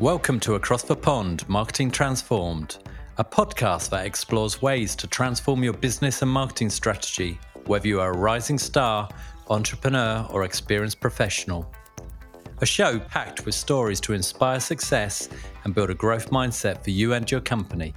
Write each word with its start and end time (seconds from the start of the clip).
Welcome 0.00 0.40
to 0.40 0.56
Across 0.56 0.82
the 0.82 0.94
Pond 0.94 1.48
Marketing 1.48 1.90
Transformed, 1.90 2.76
a 3.16 3.24
podcast 3.24 3.88
that 3.88 4.04
explores 4.04 4.60
ways 4.60 4.94
to 4.94 5.06
transform 5.06 5.64
your 5.64 5.72
business 5.72 6.20
and 6.20 6.30
marketing 6.30 6.68
strategy, 6.68 7.40
whether 7.64 7.88
you 7.88 7.98
are 8.02 8.12
a 8.12 8.16
rising 8.16 8.58
star, 8.58 9.08
entrepreneur, 9.48 10.26
or 10.30 10.44
experienced 10.44 11.00
professional. 11.00 11.72
A 12.60 12.66
show 12.66 12.98
packed 12.98 13.46
with 13.46 13.54
stories 13.54 13.98
to 14.02 14.12
inspire 14.12 14.60
success 14.60 15.30
and 15.64 15.74
build 15.74 15.88
a 15.88 15.94
growth 15.94 16.28
mindset 16.28 16.84
for 16.84 16.90
you 16.90 17.14
and 17.14 17.30
your 17.30 17.40
company. 17.40 17.94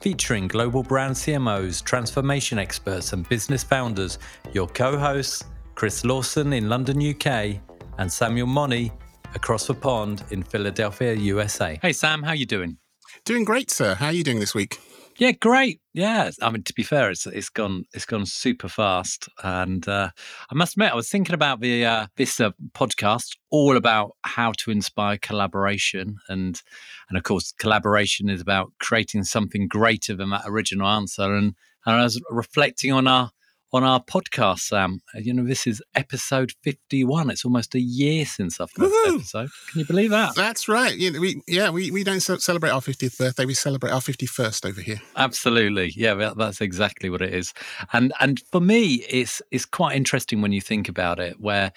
Featuring 0.00 0.46
global 0.46 0.84
brand 0.84 1.16
CMOs, 1.16 1.82
transformation 1.82 2.60
experts, 2.60 3.12
and 3.12 3.28
business 3.28 3.64
founders, 3.64 4.20
your 4.52 4.68
co 4.68 4.96
hosts, 4.96 5.42
Chris 5.74 6.04
Lawson 6.04 6.52
in 6.52 6.68
London, 6.68 7.04
UK, 7.04 7.56
and 7.98 8.12
Samuel 8.12 8.46
Money 8.46 8.92
across 9.34 9.66
the 9.66 9.74
pond 9.74 10.24
in 10.30 10.42
Philadelphia, 10.42 11.14
USA. 11.14 11.78
Hey, 11.82 11.92
Sam, 11.92 12.22
how 12.22 12.32
you 12.32 12.46
doing? 12.46 12.78
Doing 13.24 13.44
great, 13.44 13.70
sir. 13.70 13.94
How 13.94 14.06
are 14.06 14.12
you 14.12 14.24
doing 14.24 14.40
this 14.40 14.54
week? 14.54 14.78
Yeah, 15.16 15.30
great. 15.30 15.80
Yeah, 15.92 16.30
I 16.42 16.50
mean, 16.50 16.64
to 16.64 16.74
be 16.74 16.82
fair, 16.82 17.08
it's 17.10 17.24
it's 17.26 17.48
gone 17.48 17.84
it's 17.94 18.04
gone 18.04 18.26
super 18.26 18.68
fast, 18.68 19.28
and 19.44 19.86
uh, 19.86 20.10
I 20.50 20.54
must 20.54 20.74
admit, 20.74 20.90
I 20.90 20.96
was 20.96 21.08
thinking 21.08 21.34
about 21.34 21.60
the 21.60 21.84
uh, 21.84 22.06
this 22.16 22.40
uh, 22.40 22.50
podcast 22.72 23.36
all 23.50 23.76
about 23.76 24.16
how 24.22 24.52
to 24.58 24.72
inspire 24.72 25.16
collaboration, 25.18 26.16
and 26.28 26.60
and 27.08 27.16
of 27.16 27.22
course, 27.22 27.52
collaboration 27.52 28.28
is 28.28 28.40
about 28.40 28.72
creating 28.80 29.22
something 29.22 29.68
greater 29.68 30.16
than 30.16 30.30
that 30.30 30.42
original 30.46 30.88
answer. 30.88 31.32
And, 31.34 31.54
and 31.86 31.96
I 31.96 32.02
was 32.02 32.20
reflecting 32.28 32.90
on 32.92 33.06
our 33.06 33.30
on 33.74 33.82
our 33.82 34.00
podcast, 34.00 34.60
Sam. 34.60 35.00
Uh, 35.12 35.18
you 35.18 35.34
know, 35.34 35.44
this 35.44 35.66
is 35.66 35.82
episode 35.96 36.52
51. 36.62 37.28
It's 37.28 37.44
almost 37.44 37.74
a 37.74 37.80
year 37.80 38.24
since 38.24 38.60
our 38.60 38.68
first 38.68 38.92
Woo-hoo! 38.92 39.16
episode. 39.16 39.50
Can 39.72 39.80
you 39.80 39.84
believe 39.84 40.10
that? 40.10 40.36
That's 40.36 40.68
right. 40.68 40.96
You 40.96 41.10
know, 41.10 41.20
we, 41.20 41.42
yeah, 41.48 41.70
we, 41.70 41.90
we 41.90 42.04
don't 42.04 42.20
celebrate 42.20 42.70
our 42.70 42.80
50th 42.80 43.18
birthday. 43.18 43.44
We 43.44 43.54
celebrate 43.54 43.90
our 43.90 44.00
51st 44.00 44.68
over 44.68 44.80
here. 44.80 45.02
Absolutely. 45.16 45.92
Yeah, 45.96 46.32
that's 46.36 46.60
exactly 46.60 47.10
what 47.10 47.20
it 47.20 47.34
is. 47.34 47.52
And 47.92 48.12
and 48.20 48.40
for 48.52 48.60
me, 48.60 49.04
it's 49.10 49.42
it's 49.50 49.66
quite 49.66 49.96
interesting 49.96 50.40
when 50.40 50.52
you 50.52 50.60
think 50.60 50.88
about 50.88 51.18
it, 51.18 51.40
where 51.40 51.72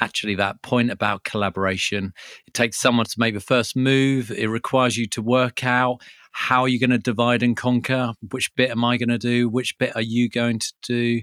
actually 0.00 0.36
that 0.36 0.62
point 0.62 0.90
about 0.90 1.24
collaboration, 1.24 2.14
it 2.46 2.54
takes 2.54 2.80
someone 2.80 3.04
to 3.04 3.14
make 3.18 3.34
the 3.34 3.40
first 3.40 3.76
move. 3.76 4.30
It 4.30 4.48
requires 4.48 4.96
you 4.96 5.06
to 5.08 5.20
work 5.20 5.64
out 5.64 6.00
how 6.32 6.62
are 6.62 6.68
you 6.68 6.80
going 6.80 6.90
to 6.90 6.98
divide 6.98 7.42
and 7.42 7.56
conquer? 7.56 8.14
Which 8.30 8.54
bit 8.56 8.70
am 8.70 8.84
I 8.84 8.96
going 8.96 9.10
to 9.10 9.18
do? 9.18 9.48
Which 9.48 9.76
bit 9.78 9.94
are 9.94 10.02
you 10.02 10.30
going 10.30 10.58
to 10.58 10.72
do? 10.82 11.20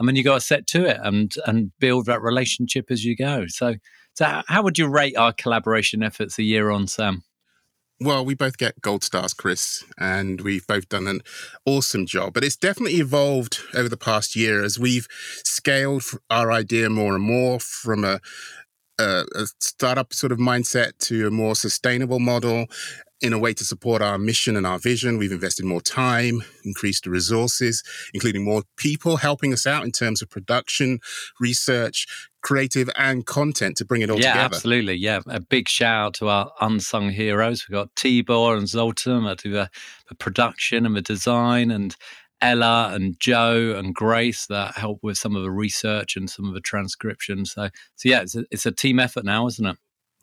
I 0.00 0.04
mean, 0.04 0.16
you 0.16 0.24
got 0.24 0.34
to 0.34 0.40
set 0.40 0.66
to 0.68 0.84
it 0.84 0.98
and 1.02 1.32
and 1.46 1.72
build 1.78 2.06
that 2.06 2.22
relationship 2.22 2.90
as 2.90 3.04
you 3.04 3.16
go. 3.16 3.46
So, 3.48 3.74
so 4.14 4.42
how 4.46 4.62
would 4.62 4.78
you 4.78 4.88
rate 4.88 5.16
our 5.16 5.32
collaboration 5.32 6.02
efforts 6.02 6.38
a 6.38 6.42
year 6.42 6.70
on, 6.70 6.86
Sam? 6.86 7.22
Well, 8.00 8.24
we 8.24 8.34
both 8.34 8.58
get 8.58 8.80
gold 8.80 9.02
stars, 9.02 9.34
Chris, 9.34 9.84
and 9.98 10.40
we've 10.40 10.66
both 10.68 10.88
done 10.88 11.08
an 11.08 11.20
awesome 11.66 12.06
job. 12.06 12.32
But 12.32 12.44
it's 12.44 12.56
definitely 12.56 13.00
evolved 13.00 13.58
over 13.74 13.88
the 13.88 13.96
past 13.96 14.36
year 14.36 14.62
as 14.62 14.78
we've 14.78 15.08
scaled 15.42 16.04
our 16.30 16.52
idea 16.52 16.90
more 16.90 17.16
and 17.16 17.24
more 17.24 17.58
from 17.58 18.04
a, 18.04 18.20
a, 19.00 19.24
a 19.34 19.46
startup 19.58 20.12
sort 20.12 20.30
of 20.30 20.38
mindset 20.38 20.98
to 21.06 21.26
a 21.26 21.32
more 21.32 21.56
sustainable 21.56 22.20
model 22.20 22.66
in 23.20 23.32
a 23.32 23.38
way 23.38 23.52
to 23.52 23.64
support 23.64 24.00
our 24.00 24.18
mission 24.18 24.56
and 24.56 24.66
our 24.66 24.78
vision. 24.78 25.18
We've 25.18 25.32
invested 25.32 25.64
more 25.64 25.80
time, 25.80 26.42
increased 26.64 27.04
the 27.04 27.10
resources, 27.10 27.82
including 28.14 28.44
more 28.44 28.62
people 28.76 29.16
helping 29.16 29.52
us 29.52 29.66
out 29.66 29.84
in 29.84 29.92
terms 29.92 30.22
of 30.22 30.30
production, 30.30 31.00
research, 31.40 32.06
creative, 32.42 32.88
and 32.96 33.26
content 33.26 33.76
to 33.78 33.84
bring 33.84 34.02
it 34.02 34.10
all 34.10 34.20
yeah, 34.20 34.32
together. 34.32 34.54
absolutely. 34.54 34.94
Yeah, 34.94 35.20
a 35.26 35.40
big 35.40 35.68
shout 35.68 35.88
out 35.88 36.14
to 36.14 36.28
our 36.28 36.52
unsung 36.60 37.10
heroes. 37.10 37.66
We've 37.68 37.74
got 37.74 37.94
Tibor 37.94 38.56
and 38.56 38.68
Zoltan 38.68 39.24
that 39.24 39.38
do 39.38 39.50
the, 39.50 39.70
the 40.08 40.14
production 40.14 40.86
and 40.86 40.94
the 40.94 41.02
design, 41.02 41.70
and 41.70 41.96
Ella 42.40 42.90
and 42.92 43.18
Joe 43.18 43.74
and 43.76 43.94
Grace 43.94 44.46
that 44.46 44.76
help 44.76 45.00
with 45.02 45.18
some 45.18 45.34
of 45.34 45.42
the 45.42 45.50
research 45.50 46.16
and 46.16 46.30
some 46.30 46.46
of 46.46 46.54
the 46.54 46.60
transcription. 46.60 47.44
So, 47.44 47.68
so 47.96 48.08
yeah, 48.08 48.22
it's 48.22 48.36
a, 48.36 48.44
it's 48.50 48.66
a 48.66 48.72
team 48.72 49.00
effort 49.00 49.24
now, 49.24 49.46
isn't 49.48 49.66
it? 49.66 49.76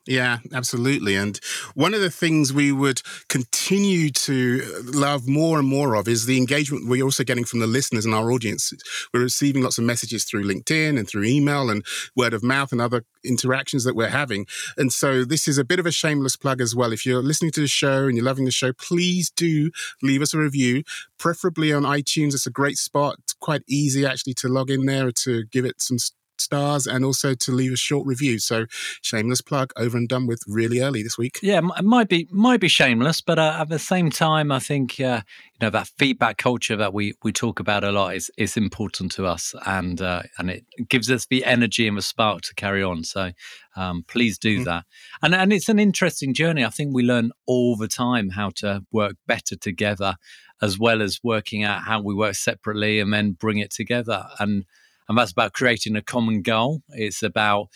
Yeah, 0.08 0.38
absolutely. 0.54 1.16
And 1.16 1.40
one 1.74 1.96
of 1.96 2.02
the 2.02 2.12
things 2.12 2.54
we 2.54 2.72
would 2.72 3.02
continue 3.28 4.12
to 4.12 4.62
uh, 4.64 5.00
love 5.00 5.28
more 5.28 5.58
and 5.58 5.68
more 5.68 5.96
of 5.96 6.08
is 6.08 6.28
the 6.28 6.38
engagement 6.38 6.88
we're 6.88 7.04
also 7.04 7.24
getting 7.24 7.44
from 7.44 7.60
the 7.60 7.66
listeners 7.66 8.06
and 8.06 8.14
our 8.14 8.32
audience. 8.32 8.72
We're 9.12 9.22
receiving 9.22 9.64
lots 9.64 9.80
of 9.80 9.84
messages 9.84 10.24
through 10.24 10.44
LinkedIn 10.44 11.00
and 11.00 11.08
through 11.10 11.24
email 11.24 11.72
and 11.72 11.84
word 12.16 12.36
of 12.36 12.44
mouth 12.44 12.72
and 12.72 12.80
other 12.80 13.04
interactions 13.24 13.84
that 13.86 13.96
we're 13.96 14.10
having. 14.10 14.46
And 14.78 14.94
so 14.94 15.26
this 15.26 15.48
is 15.48 15.58
a 15.58 15.64
bit 15.66 15.80
of 15.80 15.88
a 15.88 15.92
shameless 15.92 16.36
plug 16.36 16.62
as 16.62 16.76
well. 16.76 16.94
If 16.94 17.04
you're 17.04 17.24
listening 17.24 17.52
to 17.54 17.62
the 17.62 17.68
show 17.68 18.06
and 18.06 18.16
you're 18.16 18.26
loving 18.26 18.46
the 18.46 18.52
show, 18.52 18.74
please 18.74 19.32
do 19.32 19.72
leave 20.04 20.22
us 20.22 20.36
a 20.36 20.38
review, 20.38 20.84
preferably 21.18 21.74
on 21.74 21.82
iTunes. 21.82 22.36
It's 22.36 22.46
a 22.46 22.52
great 22.52 22.78
spot. 22.78 23.16
It's 23.24 23.34
quite 23.34 23.64
easy 23.68 24.06
actually 24.06 24.36
to 24.36 24.50
log 24.50 24.70
in 24.70 24.86
there 24.86 25.12
to 25.12 25.46
give 25.46 25.66
it 25.66 25.82
some 25.82 25.98
stars 26.42 26.88
and 26.88 27.06
also 27.06 27.34
to 27.34 27.52
leave 27.52 27.74
a 27.74 27.78
short 27.78 28.06
review. 28.06 28.40
So 28.40 28.66
shameless 29.02 29.42
plug 29.42 29.72
over 29.78 29.98
and 29.98 30.08
done 30.08 30.28
with 30.28 30.42
really 30.48 30.82
early 30.82 31.04
this 31.04 31.18
week. 31.18 31.40
Yeah, 31.42 31.62
it 31.78 31.86
might 31.86 32.10
be 32.10 32.28
might 32.32 32.60
be 32.60 32.68
shameless, 32.68 33.22
but 33.22 33.40
uh, 33.40 33.58
at 33.60 33.70
the 33.70 33.80
same 33.80 34.10
time, 34.10 34.52
I 34.52 34.60
think 34.60 35.00
uh, 35.00 35.22
you 35.54 35.66
know 35.66 35.70
that 35.70 35.90
feedback 35.98 36.38
culture 36.38 36.76
that 36.76 36.94
we 36.94 37.14
we 37.24 37.32
talk 37.32 37.60
about 37.60 37.84
a 37.84 37.92
lot 37.92 38.16
is 38.16 38.32
is 38.38 38.58
important 38.58 39.12
to 39.14 39.26
us, 39.26 39.54
and 39.66 40.02
uh, 40.02 40.24
and 40.38 40.50
it 40.50 40.66
gives 40.90 41.10
us 41.10 41.26
the 41.26 41.46
energy 41.46 41.88
and 41.88 41.98
the 41.98 42.02
spark 42.02 42.42
to 42.44 42.56
carry 42.56 42.84
on. 42.84 43.04
So 43.04 43.32
um, 43.76 44.04
please 44.08 44.38
do 44.38 44.58
mm-hmm. 44.58 44.64
that. 44.66 44.86
And 45.22 45.36
and 45.36 45.54
it's 45.54 45.70
an 45.70 45.80
interesting 45.80 46.34
journey. 46.34 46.66
I 46.66 46.70
think 46.70 46.94
we 46.94 47.04
learn 47.04 47.32
all 47.46 47.76
the 47.76 47.88
time 47.88 48.30
how 48.30 48.52
to 48.58 48.84
work 48.92 49.16
better 49.28 49.56
together, 49.56 50.16
as 50.62 50.80
well 50.80 51.02
as 51.02 51.20
working 51.24 51.64
out 51.64 51.84
how 51.84 52.02
we 52.02 52.14
work 52.14 52.36
separately 52.36 53.00
and 53.00 53.14
then 53.14 53.32
bring 53.32 53.58
it 53.58 53.72
together. 53.72 54.26
And 54.40 54.66
and 55.08 55.18
that's 55.18 55.32
about 55.32 55.54
creating 55.54 55.96
a 55.96 56.02
common 56.02 56.42
goal. 56.42 56.82
It's 56.90 57.24
about 57.24 57.68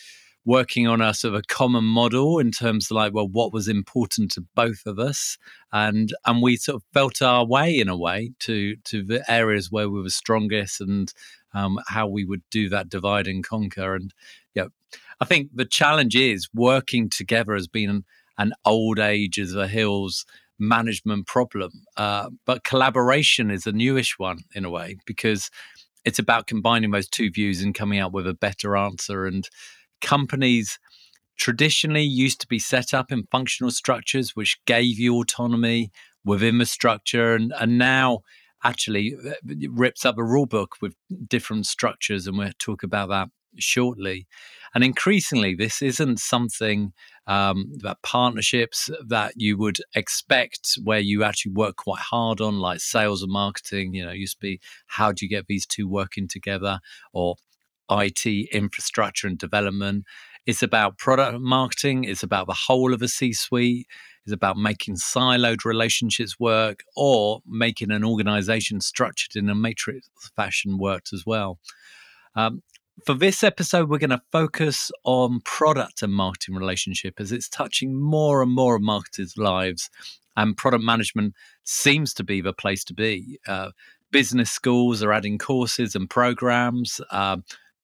working 0.45 0.87
on 0.87 1.01
a 1.01 1.13
sort 1.13 1.35
of 1.35 1.39
a 1.39 1.53
common 1.53 1.83
model 1.83 2.39
in 2.39 2.51
terms 2.51 2.89
of 2.89 2.95
like, 2.95 3.13
well, 3.13 3.27
what 3.27 3.53
was 3.53 3.67
important 3.67 4.31
to 4.31 4.45
both 4.55 4.85
of 4.85 4.97
us, 4.97 5.37
and 5.71 6.13
and 6.25 6.41
we 6.41 6.55
sort 6.55 6.77
of 6.77 6.83
felt 6.93 7.21
our 7.21 7.45
way 7.45 7.77
in 7.77 7.89
a 7.89 7.97
way 7.97 8.31
to 8.39 8.75
to 8.85 9.03
the 9.03 9.23
areas 9.31 9.71
where 9.71 9.89
we 9.89 10.01
were 10.01 10.09
strongest 10.09 10.81
and 10.81 11.13
um, 11.53 11.79
how 11.87 12.07
we 12.07 12.25
would 12.25 12.41
do 12.51 12.69
that 12.69 12.89
divide 12.89 13.27
and 13.27 13.43
conquer. 13.43 13.95
And 13.95 14.13
yeah, 14.55 14.67
I 15.19 15.25
think 15.25 15.49
the 15.53 15.65
challenge 15.65 16.15
is 16.15 16.49
working 16.53 17.09
together 17.09 17.53
has 17.53 17.67
been 17.67 18.05
an 18.37 18.53
old 18.65 18.99
age 18.99 19.37
of 19.37 19.49
the 19.49 19.67
hills 19.67 20.25
management 20.57 21.25
problem, 21.25 21.71
uh, 21.95 22.29
but 22.45 22.63
collaboration 22.63 23.49
is 23.49 23.65
a 23.65 23.71
newish 23.71 24.19
one 24.19 24.39
in 24.53 24.65
a 24.65 24.69
way 24.69 24.97
because 25.05 25.49
it's 26.05 26.19
about 26.19 26.47
combining 26.47 26.91
those 26.91 27.09
two 27.09 27.29
views 27.29 27.61
and 27.61 27.75
coming 27.75 27.99
out 27.99 28.13
with 28.13 28.27
a 28.27 28.33
better 28.33 28.77
answer. 28.77 29.25
And 29.25 29.47
companies 30.01 30.79
traditionally 31.37 32.03
used 32.03 32.41
to 32.41 32.47
be 32.47 32.59
set 32.59 32.93
up 32.93 33.11
in 33.11 33.27
functional 33.31 33.71
structures, 33.71 34.35
which 34.35 34.59
gave 34.65 34.99
you 34.99 35.15
autonomy 35.15 35.91
within 36.23 36.57
the 36.57 36.65
structure. 36.65 37.33
And, 37.35 37.53
and 37.59 37.77
now 37.77 38.19
actually 38.63 39.15
uh, 39.25 39.33
rips 39.69 40.05
up 40.05 40.17
a 40.17 40.23
rule 40.23 40.45
book 40.45 40.75
with 40.81 40.95
different 41.27 41.65
structures. 41.65 42.27
And 42.27 42.37
we'll 42.37 42.51
talk 42.59 42.83
about 42.83 43.09
that 43.09 43.29
shortly. 43.57 44.27
And 44.73 44.83
increasingly, 44.83 45.55
this 45.55 45.81
isn't 45.81 46.19
something 46.19 46.93
um, 47.25 47.71
that 47.77 48.01
partnerships 48.03 48.89
that 49.07 49.33
you 49.35 49.57
would 49.57 49.77
expect 49.95 50.77
where 50.83 50.99
you 50.99 51.23
actually 51.23 51.53
work 51.53 51.77
quite 51.77 51.99
hard 51.99 52.41
on, 52.41 52.59
like 52.59 52.79
sales 52.79 53.23
and 53.23 53.31
marketing. 53.31 53.93
You 53.93 54.05
know, 54.05 54.11
used 54.11 54.37
to 54.37 54.41
be 54.41 54.59
how 54.87 55.11
do 55.11 55.25
you 55.25 55.29
get 55.29 55.47
these 55.47 55.65
two 55.65 55.87
working 55.87 56.27
together, 56.27 56.79
or 57.13 57.35
IT 57.89 58.25
infrastructure 58.51 59.27
and 59.27 59.37
development. 59.37 60.05
It's 60.45 60.63
about 60.63 60.97
product 60.97 61.39
marketing. 61.39 62.03
It's 62.03 62.23
about 62.23 62.47
the 62.47 62.57
whole 62.67 62.93
of 62.93 63.01
a 63.01 63.07
C 63.07 63.33
suite. 63.33 63.87
It's 64.25 64.33
about 64.33 64.57
making 64.57 64.95
siloed 64.95 65.65
relationships 65.65 66.39
work 66.39 66.83
or 66.95 67.41
making 67.47 67.91
an 67.91 68.03
organization 68.03 68.81
structured 68.81 69.35
in 69.35 69.49
a 69.49 69.55
matrix 69.55 70.09
fashion 70.35 70.77
worked 70.77 71.13
as 71.13 71.23
well. 71.25 71.59
Um, 72.35 72.61
for 73.05 73.13
this 73.13 73.43
episode, 73.43 73.89
we're 73.89 73.97
going 73.97 74.09
to 74.09 74.21
focus 74.31 74.91
on 75.03 75.41
product 75.45 76.01
and 76.01 76.13
marketing 76.13 76.55
relationship 76.55 77.15
as 77.19 77.31
it's 77.31 77.49
touching 77.49 77.99
more 77.99 78.41
and 78.41 78.51
more 78.51 78.75
of 78.75 78.81
marketers' 78.81 79.37
lives, 79.37 79.89
and 80.35 80.55
product 80.57 80.83
management 80.83 81.33
seems 81.63 82.13
to 82.15 82.23
be 82.23 82.41
the 82.41 82.53
place 82.53 82.83
to 82.85 82.93
be. 82.93 83.39
Uh, 83.47 83.71
business 84.11 84.51
schools 84.51 85.03
are 85.03 85.11
adding 85.11 85.37
courses 85.37 85.95
and 85.95 86.09
programs, 86.09 87.01
uh, 87.11 87.37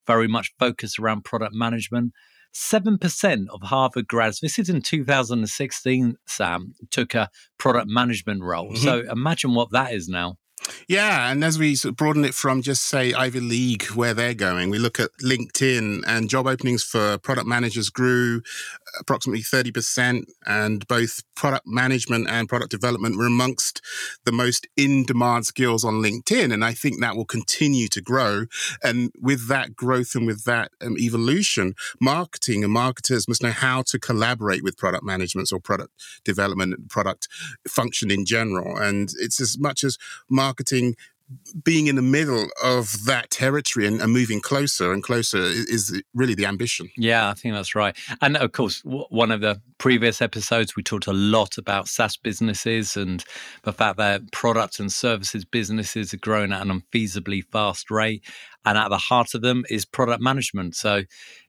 very 0.08 0.28
much 0.28 0.54
focused 0.60 1.00
around 1.00 1.26
product 1.26 1.54
management. 1.54 2.14
7% 2.54 3.48
of 3.50 3.62
Harvard 3.64 4.08
grads, 4.08 4.40
this 4.40 4.58
is 4.58 4.70
in 4.70 4.82
2016, 4.82 6.16
Sam, 6.26 6.74
took 6.90 7.14
a 7.14 7.30
product 7.58 7.88
management 7.90 8.44
role. 8.44 8.72
Mm-hmm. 8.72 8.84
So 8.84 9.04
imagine 9.12 9.54
what 9.54 9.72
that 9.72 9.94
is 9.94 10.08
now. 10.08 10.38
Yeah, 10.88 11.31
and 11.31 11.44
as 11.44 11.57
we 11.57 11.75
sort 11.75 11.92
of 11.92 11.98
broaden 11.98 12.25
it 12.25 12.34
from 12.34 12.62
just 12.62 12.84
say 12.84 13.13
Ivy 13.13 13.40
League, 13.40 13.86
where 13.88 14.13
they're 14.13 14.34
going, 14.34 14.69
we 14.69 14.80
look 14.80 15.00
at 15.00 15.12
LinkedIn 15.24 16.04
and 16.07 16.30
job 16.30 16.48
openings 16.48 16.84
for 16.84 17.18
product 17.18 17.48
managers 17.48 17.90
grew 17.90 18.42
approximately 19.00 19.42
30%, 19.42 20.25
and 20.46 20.88
both 20.88 21.22
product 21.36 21.68
management 21.68 22.28
and 22.30 22.48
product 22.48 22.72
development 22.72 23.18
were 23.18 23.25
amongst 23.25 23.81
the 24.25 24.31
most 24.31 24.68
in 24.78 25.06
demand 25.06 25.46
skills 25.46 25.84
on 25.84 25.96
LinkedIn. 25.96 26.54
And 26.54 26.63
I 26.63 26.74
think 26.74 27.01
that 27.01 27.16
will 27.16 27.25
continue 27.25 27.88
to 27.90 28.01
grow. 28.01 28.46
And 28.84 29.12
with 29.19 29.48
that 29.50 29.75
growth 29.75 30.16
and 30.16 30.25
with 30.25 30.46
that 30.46 30.72
um, 30.81 30.98
evolution, 30.98 31.74
marketing 32.00 32.63
and 32.63 32.72
marketers 32.72 33.28
must 33.28 33.44
know 33.44 33.51
how 33.51 33.81
to 33.84 34.00
collaborate 34.00 34.63
with 34.63 34.78
product 34.78 35.04
management 35.04 35.51
or 35.51 35.60
product 35.60 35.92
development, 36.24 36.90
product 36.90 37.28
function 37.68 38.10
in 38.10 38.25
general. 38.25 38.78
And 38.78 39.10
it's 39.19 39.42
as 39.42 39.58
much 39.60 39.84
as 39.84 39.98
marketing 40.30 40.45
being 41.64 41.88
in 41.88 41.96
the 41.96 42.02
middle 42.02 42.48
of 42.64 43.06
that 43.06 43.32
territory 43.32 43.88
and, 43.88 44.00
and, 44.00 44.14
moving 44.14 44.40
closer 44.40 44.94
and 44.94 45.02
closer 45.02 45.40
is 45.40 46.00
really 46.14 46.36
the 46.36 46.46
ambition. 46.46 46.90
Yeah, 46.98 47.30
I 47.30 47.34
think 47.34 47.56
that's 47.56 47.74
right. 47.74 47.98
And 48.22 48.38
of 48.38 48.52
course, 48.52 48.82
w- 48.84 49.06
one 49.10 49.32
of 49.32 49.42
the 49.42 49.60
previous 49.80 50.22
episodes, 50.22 50.76
we 50.76 50.84
talked 50.84 51.08
a 51.08 51.14
lot 51.14 51.58
about 51.58 51.88
SaaS 51.88 52.16
businesses 52.16 52.96
and 52.96 53.26
the 53.64 53.74
fact 53.74 53.98
that 53.98 54.32
products 54.32 54.80
and 54.80 54.92
services 54.92 55.46
businesses 55.46 56.14
are 56.14 56.18
growing 56.18 56.54
at 56.54 56.62
an 56.62 56.70
unfeasibly 56.70 57.44
fast 57.52 57.90
rate 57.90 58.24
and 58.66 58.78
at 58.78 58.90
the 58.90 58.98
heart 58.98 59.34
of 59.34 59.42
them 59.42 59.64
is 59.70 59.86
product 59.86 60.22
management. 60.22 60.76
So 60.76 61.04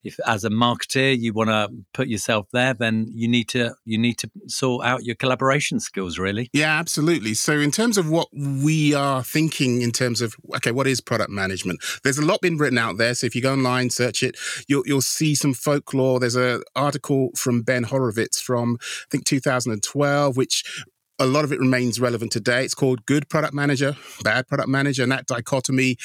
if 0.04 0.16
as 0.26 0.44
a 0.44 0.50
marketer 0.50 1.18
you 1.18 1.32
want 1.32 1.50
to 1.50 1.68
put 1.94 2.08
yourself 2.08 2.46
there 2.52 2.74
then 2.74 3.06
you 3.08 3.26
need 3.26 3.48
to 3.48 3.74
you 3.84 3.98
need 3.98 4.18
to 4.18 4.30
sort 4.46 4.84
out 4.84 5.04
your 5.04 5.16
collaboration 5.16 5.80
skills 5.80 6.18
really. 6.18 6.50
Yeah 6.52 6.78
absolutely. 6.78 7.34
So 7.34 7.52
in 7.52 7.70
terms 7.70 7.98
of 7.98 8.10
what 8.10 8.28
we 8.32 8.94
are 8.94 9.22
thinking 9.22 9.82
in 9.82 9.92
terms 9.92 10.20
of 10.20 10.34
okay 10.56 10.72
what 10.72 10.86
is 10.86 11.00
product 11.00 11.30
management? 11.30 11.80
There's 12.04 12.18
a 12.18 12.24
lot 12.24 12.40
been 12.40 12.58
written 12.58 12.78
out 12.78 12.98
there. 12.98 13.14
So 13.14 13.26
if 13.26 13.34
you 13.34 13.42
go 13.42 13.52
online 13.52 13.90
search 13.90 14.22
it 14.22 14.36
you'll, 14.68 14.82
you'll 14.86 15.00
see 15.00 15.34
some 15.34 15.54
folklore. 15.54 16.20
There's 16.20 16.36
an 16.36 16.62
article 16.74 17.30
from 17.36 17.62
ben 17.62 17.84
horowitz 17.84 18.40
from 18.40 18.78
i 18.80 19.06
think 19.10 19.24
2012 19.24 20.36
which 20.36 20.84
a 21.18 21.26
lot 21.26 21.44
of 21.44 21.52
it 21.52 21.58
remains 21.58 22.00
relevant 22.00 22.32
today. 22.32 22.64
It's 22.64 22.74
called 22.74 23.06
good 23.06 23.28
product 23.28 23.54
manager, 23.54 23.96
bad 24.22 24.46
product 24.48 24.68
manager, 24.68 25.02
and 25.02 25.12
that 25.12 25.26
dichotomy 25.26 25.96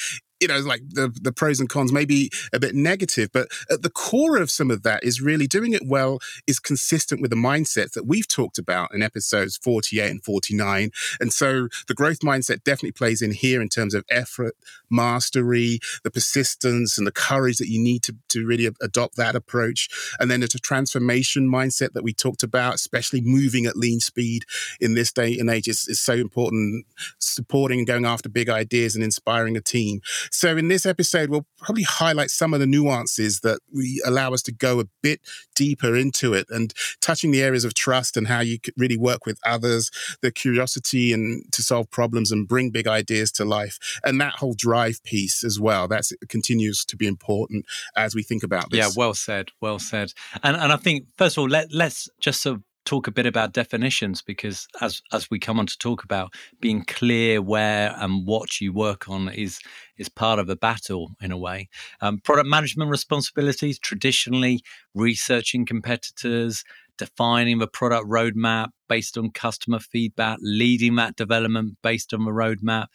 you 0.42 0.48
know, 0.48 0.58
like 0.58 0.82
the, 0.88 1.16
the 1.22 1.32
pros 1.32 1.60
and 1.60 1.68
cons 1.68 1.92
may 1.92 2.04
be 2.04 2.28
a 2.52 2.58
bit 2.58 2.74
negative, 2.74 3.30
but 3.32 3.48
at 3.70 3.82
the 3.82 3.90
core 3.90 4.38
of 4.38 4.50
some 4.50 4.72
of 4.72 4.82
that 4.82 5.04
is 5.04 5.20
really 5.20 5.46
doing 5.46 5.72
it 5.72 5.82
well 5.86 6.18
is 6.48 6.58
consistent 6.58 7.22
with 7.22 7.30
the 7.30 7.36
mindset 7.36 7.92
that 7.92 8.06
we've 8.06 8.26
talked 8.26 8.58
about 8.58 8.92
in 8.92 9.02
episodes 9.02 9.56
48 9.56 10.10
and 10.10 10.24
49. 10.24 10.90
And 11.20 11.32
so 11.32 11.68
the 11.86 11.94
growth 11.94 12.20
mindset 12.20 12.64
definitely 12.64 12.90
plays 12.90 13.22
in 13.22 13.30
here 13.30 13.62
in 13.62 13.68
terms 13.68 13.94
of 13.94 14.04
effort, 14.10 14.56
mastery, 14.90 15.78
the 16.02 16.10
persistence 16.10 16.98
and 16.98 17.06
the 17.06 17.12
courage 17.12 17.58
that 17.58 17.68
you 17.68 17.80
need 17.80 18.02
to, 18.02 18.16
to 18.30 18.44
really 18.44 18.68
adopt 18.80 19.16
that 19.16 19.36
approach. 19.36 19.88
And 20.18 20.28
then 20.28 20.40
there's 20.40 20.56
a 20.56 20.58
transformation 20.58 21.48
mindset 21.48 21.92
that 21.92 22.02
we 22.02 22.12
talked 22.12 22.42
about, 22.42 22.74
especially 22.74 23.20
moving 23.20 23.64
at 23.64 23.76
lean 23.76 24.00
speed 24.00 24.42
in 24.80 24.94
this 24.94 25.12
day 25.12 25.38
and 25.38 25.48
age 25.48 25.68
is, 25.68 25.86
is 25.86 26.00
so 26.00 26.14
important, 26.14 26.84
supporting 27.20 27.78
and 27.78 27.86
going 27.86 28.06
after 28.06 28.28
big 28.28 28.48
ideas 28.48 28.96
and 28.96 29.04
inspiring 29.04 29.56
a 29.56 29.60
team. 29.60 30.00
So, 30.32 30.56
in 30.56 30.68
this 30.68 30.86
episode, 30.86 31.28
we'll 31.28 31.46
probably 31.58 31.82
highlight 31.82 32.30
some 32.30 32.54
of 32.54 32.60
the 32.60 32.66
nuances 32.66 33.40
that 33.40 33.60
we 33.72 34.02
allow 34.04 34.32
us 34.32 34.42
to 34.42 34.52
go 34.52 34.80
a 34.80 34.84
bit 35.02 35.20
deeper 35.54 35.94
into 35.94 36.32
it 36.32 36.46
and 36.48 36.72
touching 37.00 37.30
the 37.30 37.42
areas 37.42 37.64
of 37.64 37.74
trust 37.74 38.16
and 38.16 38.26
how 38.26 38.40
you 38.40 38.58
really 38.76 38.96
work 38.96 39.26
with 39.26 39.38
others, 39.44 39.90
the 40.22 40.32
curiosity 40.32 41.12
and 41.12 41.44
to 41.52 41.62
solve 41.62 41.90
problems 41.90 42.32
and 42.32 42.48
bring 42.48 42.70
big 42.70 42.88
ideas 42.88 43.30
to 43.32 43.44
life. 43.44 43.78
And 44.04 44.20
that 44.20 44.34
whole 44.34 44.54
drive 44.54 45.02
piece 45.04 45.44
as 45.44 45.60
well, 45.60 45.86
that 45.88 46.04
continues 46.28 46.84
to 46.86 46.96
be 46.96 47.06
important 47.06 47.66
as 47.94 48.14
we 48.14 48.22
think 48.22 48.42
about 48.42 48.70
this. 48.70 48.78
Yeah, 48.78 48.90
well 48.96 49.14
said. 49.14 49.50
Well 49.60 49.78
said. 49.78 50.12
And, 50.42 50.56
and 50.56 50.72
I 50.72 50.76
think, 50.76 51.06
first 51.18 51.36
of 51.36 51.42
all, 51.42 51.48
let, 51.48 51.72
let's 51.72 52.08
just 52.20 52.42
sort 52.42 52.56
of 52.56 52.62
talk 52.84 53.06
a 53.06 53.12
bit 53.12 53.26
about 53.26 53.52
definitions 53.52 54.22
because 54.22 54.66
as 54.80 55.02
as 55.12 55.30
we 55.30 55.38
come 55.38 55.58
on 55.58 55.66
to 55.66 55.78
talk 55.78 56.04
about 56.04 56.32
being 56.60 56.84
clear 56.84 57.40
where 57.40 57.94
and 57.98 58.26
what 58.26 58.60
you 58.60 58.72
work 58.72 59.08
on 59.08 59.28
is 59.28 59.60
is 59.98 60.08
part 60.08 60.38
of 60.38 60.46
the 60.46 60.56
battle 60.56 61.12
in 61.20 61.30
a 61.30 61.38
way. 61.38 61.68
Um, 62.00 62.18
product 62.18 62.48
management 62.48 62.90
responsibilities 62.90 63.78
traditionally 63.78 64.62
researching 64.94 65.64
competitors 65.64 66.64
defining 66.98 67.58
the 67.58 67.66
product 67.66 68.06
roadmap 68.08 68.68
based 68.88 69.16
on 69.16 69.30
customer 69.30 69.78
feedback 69.78 70.38
leading 70.40 70.96
that 70.96 71.16
development 71.16 71.76
based 71.82 72.12
on 72.12 72.24
the 72.24 72.30
roadmap 72.30 72.86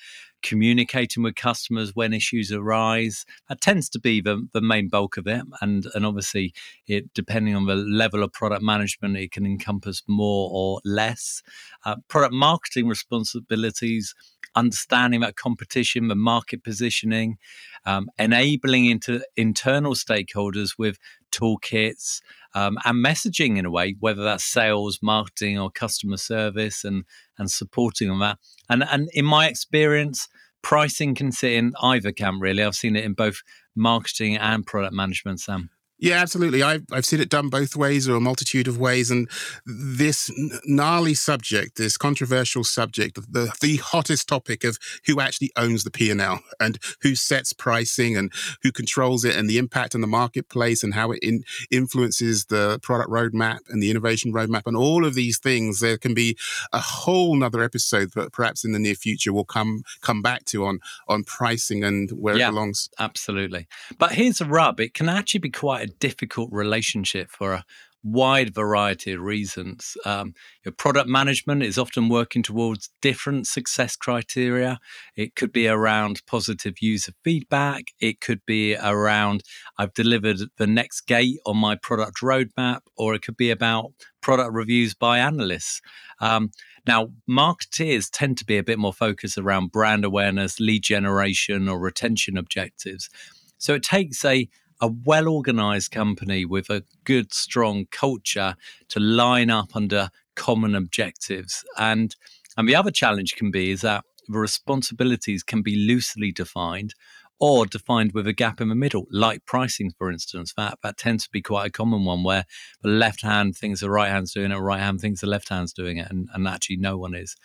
communicating 0.44 1.24
with 1.24 1.36
customers 1.36 1.95
when 1.95 2.13
issues 2.13 2.51
arise. 2.51 3.25
That 3.50 3.62
tends 3.62 3.89
to 3.89 4.00
be 4.00 4.22
the, 4.22 4.48
the 4.54 4.62
main 4.62 4.88
bulk 4.88 5.18
of 5.18 5.28
it. 5.28 5.44
And, 5.62 5.86
and 5.94 6.06
obviously, 6.06 6.54
it 6.88 7.13
depending 7.13 7.56
on 7.56 7.66
the 7.66 7.75
level 7.75 8.24
of 8.24 8.34
product 8.34 8.63
management, 8.63 9.18
it 9.18 9.31
can 9.31 9.45
encompass 9.45 10.04
more 10.07 10.50
or 10.51 10.81
less. 10.86 11.42
Uh, 11.86 11.98
product 12.07 12.34
marketing 12.34 12.88
responsibilities 12.88 14.13
understanding 14.57 15.21
that 15.21 15.36
competition, 15.36 16.07
the 16.07 16.15
market 16.15 16.63
positioning, 16.63 17.38
um, 17.86 18.09
enabling 18.18 18.86
into 18.86 19.24
internal 19.36 19.94
stakeholders 19.94 20.71
with 20.77 20.98
toolkits 21.31 22.21
um, 22.54 22.77
and 22.86 23.04
messaging 23.06 23.57
in 23.57 23.65
a 23.65 23.71
way, 23.71 23.95
whether 24.00 24.24
that's 24.24 24.44
sales, 24.44 25.00
marketing, 25.01 25.59
or 25.59 25.69
customer 25.69 26.18
service, 26.18 26.83
and 26.83 27.06
and 27.38 27.51
supporting 27.51 28.09
on 28.09 28.19
that. 28.19 28.39
And 28.69 28.83
and 28.83 29.09
in 29.13 29.25
my 29.25 29.48
experience, 29.48 30.27
pricing 30.62 31.15
can 31.15 31.31
sit 31.31 31.53
in 31.53 31.74
either 31.81 32.12
camp. 32.12 32.42
Really, 32.42 32.63
I've 32.63 32.75
seen 32.75 32.95
it 32.95 33.06
in 33.06 33.13
both 33.13 33.42
marketing 33.75 34.38
and 34.38 34.65
product 34.65 34.94
management. 34.94 35.39
Sam. 35.39 35.69
Yeah, 36.00 36.22
absolutely. 36.22 36.62
I've, 36.62 36.86
I've 36.92 37.06
seen 37.06 37.20
it 37.20 37.30
done 37.30 37.50
both 37.50 37.76
ways 37.76 38.08
or 38.08 38.16
a 38.16 38.20
multitude 38.20 38.68
of 38.68 38.78
ways. 38.78 39.10
And 39.10 39.28
this 39.66 40.30
gnarly 40.66 41.16
subject, 41.16 41.78
this 41.78 41.98
controversial 41.98 42.64
subject, 42.64 43.16
the, 43.16 43.52
the 43.62 43.78
hottest 43.78 44.30
topic 44.30 44.64
of 44.64 44.78
who 45.08 45.20
actually 45.20 45.52
owns 45.56 45.84
the 45.84 45.92
P&L 45.92 46.40
and 46.60 46.78
who 47.02 47.16
sets 47.16 47.52
pricing 47.52 48.16
and 48.16 48.32
who 48.62 48.72
controls 48.72 49.26
it 49.26 49.36
and 49.36 49.50
the 49.50 49.58
impact 49.58 49.96
on 49.96 50.02
the 50.02 50.08
marketplace 50.08 50.84
and 50.84 50.94
how 50.94 51.12
it 51.12 51.20
in, 51.24 51.44
influences 51.72 52.46
the 52.46 52.80
product 52.84 53.10
roadmap 53.10 53.60
and 53.70 53.82
the 53.82 53.90
innovation 53.90 54.32
roadmap 54.32 54.64
and 54.68 54.78
all 54.78 55.04
of 55.04 55.16
these 55.16 55.40
things. 55.40 55.80
There 55.80 55.98
can 55.98 56.14
be 56.14 56.38
a 56.72 56.80
whole 56.80 57.36
nother 57.36 57.64
episode 57.64 58.12
that 58.14 58.32
perhaps 58.32 58.64
in 58.64 58.72
the 58.72 58.80
near 58.80 58.96
future 58.96 59.34
we'll 59.34 59.46
come, 59.46 59.82
come 60.02 60.22
back 60.22 60.46
to 60.46 60.66
on, 60.66 60.80
on 61.08 61.24
pricing 61.24 61.84
and 61.84 62.12
where 62.12 62.38
yeah, 62.38 62.50
it 62.50 62.52
belongs. 62.52 62.90
Absolutely. 63.00 63.68
But 63.98 64.12
here's 64.12 64.42
a 64.42 64.46
rub. 64.46 64.80
It 64.80 64.94
can 64.94 65.10
actually 65.10 65.40
be 65.40 65.50
quite 65.50 65.87
difficult 65.88 66.50
relationship 66.51 67.30
for 67.30 67.54
a 67.54 67.66
wide 68.04 68.54
variety 68.54 69.13
of 69.13 69.22
reasons. 69.22 69.98
Um, 70.06 70.34
your 70.63 70.72
product 70.72 71.10
management 71.10 71.63
is 71.63 71.78
often 71.78 72.10
working 72.10 72.44
towards 72.44 72.89
different 73.01 73.48
success 73.48 73.96
criteria. 73.96 74.79
It 75.15 75.36
could 75.36 75.51
be 75.51 75.67
around 75.67 76.22
positive 76.25 76.75
user 76.82 77.12
feedback. 77.24 77.86
It 78.00 78.22
could 78.22 78.41
be 78.46 78.75
around 78.75 79.44
I've 79.77 79.94
delivered 79.94 80.39
the 80.58 80.67
next 80.67 81.01
gate 81.01 81.39
on 81.46 81.58
my 81.58 81.75
product 81.75 82.22
roadmap, 82.22 82.82
or 82.96 83.13
it 83.13 83.24
could 83.24 83.38
be 83.38 83.51
about 83.51 83.91
product 84.22 84.53
reviews 84.53 84.94
by 84.94 85.20
analysts. 85.20 85.82
Um, 86.20 86.51
now, 86.88 87.10
marketeers 87.29 88.10
tend 88.12 88.38
to 88.38 88.46
be 88.46 88.58
a 88.58 88.63
bit 88.63 88.79
more 88.79 88.94
focused 88.94 89.38
around 89.38 89.72
brand 89.72 90.06
awareness, 90.06 90.60
lead 90.60 90.84
generation, 90.84 91.67
or 91.67 91.79
retention 91.79 92.38
objectives. 92.38 93.10
So 93.58 93.74
it 93.74 93.84
takes 93.84 94.24
a 94.24 94.48
a 94.81 94.89
well 95.05 95.27
organized 95.27 95.91
company 95.91 96.46
with 96.46 96.69
a 96.69 96.84
good, 97.03 97.34
strong 97.34 97.86
culture 97.91 98.55
to 98.89 99.00
line 99.00 99.50
up 99.50 99.75
under 99.75 100.10
common 100.36 100.75
objectives. 100.75 101.63
And 101.77 102.15
and 102.57 102.67
the 102.67 102.75
other 102.75 102.91
challenge 102.91 103.36
can 103.36 103.51
be 103.51 103.72
is 103.72 103.81
that 103.81 104.03
the 104.27 104.39
responsibilities 104.39 105.43
can 105.43 105.62
be 105.62 105.75
loosely 105.75 106.31
defined 106.31 106.93
or 107.39 107.65
defined 107.65 108.13
with 108.13 108.25
a 108.27 108.34
gap 108.34 108.60
in 108.60 108.69
the 108.69 108.75
middle, 108.75 109.05
like 109.12 109.46
pricing, 109.46 109.91
for 109.98 110.12
instance. 110.12 110.53
That 110.57 110.79
that 110.84 110.98
tends 110.98 111.25
to 111.25 111.29
be 111.31 111.41
quite 111.41 111.67
a 111.67 111.72
common 111.72 112.03
one 112.03 112.24
where 112.24 112.46
the 112.81 112.89
left 112.89 113.22
hand 113.22 113.55
thinks 113.55 113.81
the 113.81 113.89
right 113.89 114.10
hand's 114.10 114.34
doing 114.34 114.51
it, 114.51 114.55
the 114.55 114.62
right 114.62 114.79
hand 114.79 115.00
thinks 115.00 115.22
the 115.22 115.27
left 115.27 115.50
hand's 115.50 115.74
doing 115.74 115.98
it, 115.98 116.10
and, 116.10 116.29
and 116.34 116.48
actually 116.48 116.77
no 116.77 116.98
one 116.98 117.13
is. 117.13 117.36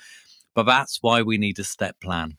But 0.54 0.64
that's 0.64 0.98
why 1.00 1.22
we 1.22 1.38
need 1.38 1.58
a 1.58 1.64
step 1.64 1.96
plan. 2.00 2.36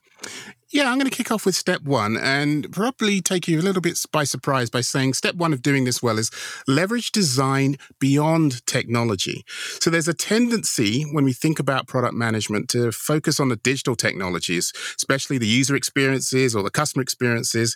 Yeah, 0.73 0.89
I'm 0.89 0.97
going 0.97 1.09
to 1.09 1.15
kick 1.15 1.31
off 1.31 1.45
with 1.45 1.53
step 1.53 1.83
one 1.83 2.17
and 2.17 2.71
probably 2.71 3.21
take 3.21 3.47
you 3.47 3.59
a 3.59 3.61
little 3.61 3.81
bit 3.81 4.03
by 4.11 4.23
surprise 4.23 4.71
by 4.71 4.81
saying 4.81 5.13
step 5.13 5.35
one 5.35 5.53
of 5.53 5.61
doing 5.61 5.83
this 5.83 6.01
well 6.01 6.17
is 6.17 6.31
leverage 6.67 7.11
design 7.11 7.75
beyond 7.99 8.65
technology. 8.65 9.45
So 9.79 9.91
there's 9.91 10.07
a 10.07 10.15
tendency 10.15 11.03
when 11.03 11.25
we 11.25 11.33
think 11.33 11.59
about 11.59 11.85
product 11.85 12.15
management 12.15 12.69
to 12.69 12.91
focus 12.91 13.39
on 13.39 13.49
the 13.49 13.55
digital 13.55 13.95
technologies, 13.95 14.73
especially 14.97 15.37
the 15.37 15.45
user 15.45 15.75
experiences 15.75 16.55
or 16.55 16.63
the 16.63 16.71
customer 16.71 17.03
experiences 17.03 17.75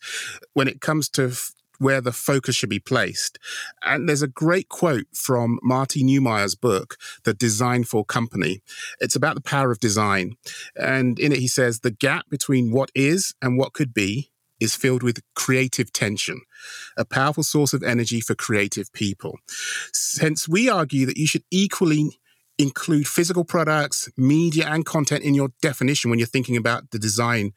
when 0.56 0.68
it 0.68 0.82
comes 0.82 1.08
to 1.10 1.32
where 1.80 2.02
the 2.02 2.12
focus 2.12 2.56
should 2.56 2.70
be 2.70 2.80
placed. 2.80 3.40
And 3.84 4.08
there's 4.08 4.22
a 4.22 4.28
great 4.28 4.70
quote 4.70 5.08
from 5.14 5.60
Marty 5.62 6.04
Neumeier's 6.04 6.56
book, 6.56 6.98
The 7.24 7.34
Designful 7.34 8.06
Company. 8.06 8.62
It's 9.00 9.16
about 9.16 9.36
the 9.36 9.42
power 9.42 9.72
of 9.72 9.80
design. 9.80 10.36
And 10.76 11.20
in 11.20 11.32
it, 11.32 11.40
he 11.40 11.48
says, 11.48 11.80
the 11.80 11.92
gap 11.92 12.26
between 12.30 12.72
what 12.72 12.92
is 12.96 13.34
and 13.42 13.58
what 13.58 13.74
could 13.74 13.94
be 13.94 14.32
is 14.60 14.76
filled 14.76 15.04
with 15.04 15.22
creative 15.36 15.94
tension, 15.94 16.42
a 16.98 17.06
powerful 17.06 17.44
source 17.44 17.74
of 17.74 17.84
energy 17.84 18.20
for 18.20 18.34
creative 18.34 18.92
people. 18.92 19.38
Since 19.94 20.50
we 20.50 20.68
argue 20.68 21.06
that 21.06 21.18
you 21.18 21.28
should 21.28 21.44
equally 21.52 22.20
include 22.58 23.08
physical 23.08 23.46
products, 23.46 24.10
media, 24.18 24.68
and 24.68 24.86
content 24.86 25.24
in 25.24 25.34
your 25.34 25.50
definition 25.62 26.10
when 26.10 26.20
you're 26.20 26.28
thinking 26.28 26.58
about 26.58 26.92
the 26.92 27.00
design 27.00 27.52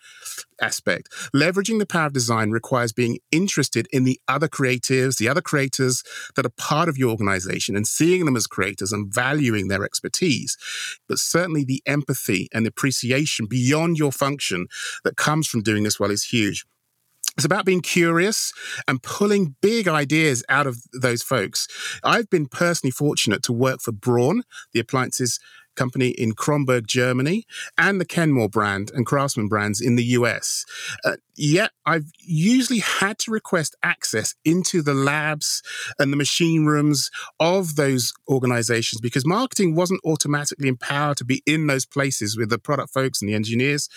aspect. 0.61 1.11
Leveraging 1.35 1.79
the 1.79 1.87
power 1.87 2.07
of 2.07 2.13
design 2.13 2.51
requires 2.51 2.93
being 2.93 3.19
interested 3.33 3.89
in 3.93 4.05
the 4.05 4.21
other 4.29 4.49
creatives, 4.49 5.17
the 5.17 5.29
other 5.29 5.41
creators 5.41 6.03
that 6.37 6.45
are 6.45 6.53
part 6.57 6.89
of 6.89 6.99
your 6.99 7.11
organization 7.11 7.77
and 7.77 7.87
seeing 7.87 8.25
them 8.25 8.37
as 8.37 8.47
creators 8.47 8.93
and 8.93 9.13
valuing 9.13 9.69
their 9.69 9.85
expertise. 9.85 10.57
But 11.09 11.19
certainly 11.19 11.65
the 11.65 11.83
empathy 11.87 12.49
and 12.53 12.67
appreciation 12.67 13.47
beyond 13.47 13.99
your 13.99 14.13
function 14.13 14.67
that 15.05 15.17
comes 15.17 15.49
from 15.49 15.63
doing 15.63 15.83
this 15.83 15.99
well 15.99 16.11
is 16.11 16.25
huge. 16.25 16.67
It's 17.41 17.47
about 17.47 17.65
being 17.65 17.81
curious 17.81 18.53
and 18.87 19.03
pulling 19.03 19.57
big 19.63 19.89
ideas 19.89 20.45
out 20.51 20.67
of 20.67 20.77
those 20.93 21.23
folks. 21.23 21.69
I've 22.05 22.29
been 22.29 22.45
personally 22.45 22.91
fortunate 22.91 23.43
to 23.45 23.53
work 23.55 23.81
for 23.81 23.93
Braun, 23.93 24.43
the 24.75 24.81
appliances 24.81 25.41
company 25.75 26.09
in 26.09 26.33
Kronberg, 26.33 26.87
Germany, 26.87 27.47
and 27.79 27.99
the 27.99 28.05
Kenmore 28.05 28.51
brand 28.51 28.91
and 28.95 29.07
Craftsman 29.07 29.49
brands 29.49 29.81
in 29.81 29.97
the 29.97 30.05
US. 30.19 30.67
Uh, 31.03 31.17
yet 31.35 31.71
I've 31.87 32.11
usually 32.19 32.81
had 32.81 33.19
to 33.21 33.31
request 33.31 33.75
access 33.83 34.35
into 34.45 34.83
the 34.83 34.93
labs 34.93 35.63
and 35.99 36.13
the 36.13 36.19
machine 36.19 36.67
rooms 36.67 37.11
of 37.39 37.77
those 37.77 38.13
organizations 38.29 39.01
because 39.01 39.25
marketing 39.25 39.75
wasn't 39.75 40.03
automatically 40.05 40.69
empowered 40.69 41.17
to 41.17 41.25
be 41.25 41.43
in 41.47 41.69
those 41.69 41.87
places 41.87 42.37
with 42.37 42.51
the 42.51 42.59
product 42.59 42.93
folks 42.93 43.23
and 43.23 43.31
the 43.31 43.35
engineers. 43.35 43.89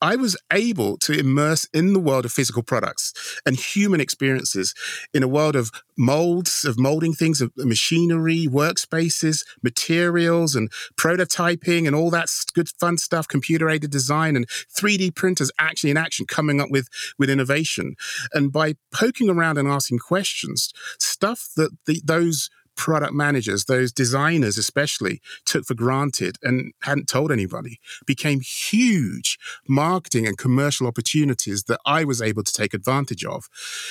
I 0.00 0.16
was 0.16 0.36
able 0.52 0.96
to 0.98 1.12
immerse 1.12 1.66
in 1.72 1.92
the 1.92 2.00
world 2.00 2.24
of 2.24 2.32
physical 2.32 2.62
products 2.62 3.12
and 3.44 3.56
human 3.56 4.00
experiences 4.00 4.74
in 5.12 5.22
a 5.22 5.28
world 5.28 5.56
of 5.56 5.70
molds, 5.96 6.64
of 6.64 6.78
molding 6.78 7.12
things, 7.12 7.40
of 7.40 7.50
machinery, 7.56 8.46
workspaces, 8.48 9.44
materials, 9.62 10.54
and 10.54 10.70
prototyping, 10.96 11.86
and 11.86 11.96
all 11.96 12.10
that 12.10 12.28
good 12.54 12.68
fun 12.68 12.96
stuff, 12.96 13.26
computer 13.26 13.68
aided 13.68 13.90
design, 13.90 14.36
and 14.36 14.48
3D 14.48 15.14
printers 15.14 15.50
actually 15.58 15.90
in 15.90 15.96
action 15.96 16.26
coming 16.26 16.60
up 16.60 16.70
with, 16.70 16.88
with 17.18 17.28
innovation. 17.28 17.96
And 18.32 18.52
by 18.52 18.74
poking 18.92 19.28
around 19.28 19.58
and 19.58 19.68
asking 19.68 19.98
questions, 19.98 20.72
stuff 20.98 21.48
that 21.56 21.70
the, 21.86 22.00
those 22.04 22.50
product 22.78 23.12
managers, 23.12 23.64
those 23.64 23.92
designers 23.92 24.56
especially, 24.56 25.20
took 25.44 25.66
for 25.66 25.74
granted 25.74 26.38
and 26.42 26.72
hadn't 26.82 27.08
told 27.08 27.30
anybody, 27.30 27.80
became 28.06 28.40
huge 28.40 29.36
marketing 29.68 30.26
and 30.26 30.38
commercial 30.38 30.86
opportunities 30.86 31.64
that 31.64 31.80
I 31.84 32.04
was 32.04 32.22
able 32.22 32.44
to 32.44 32.52
take 32.52 32.72
advantage 32.72 33.24
of. 33.24 33.48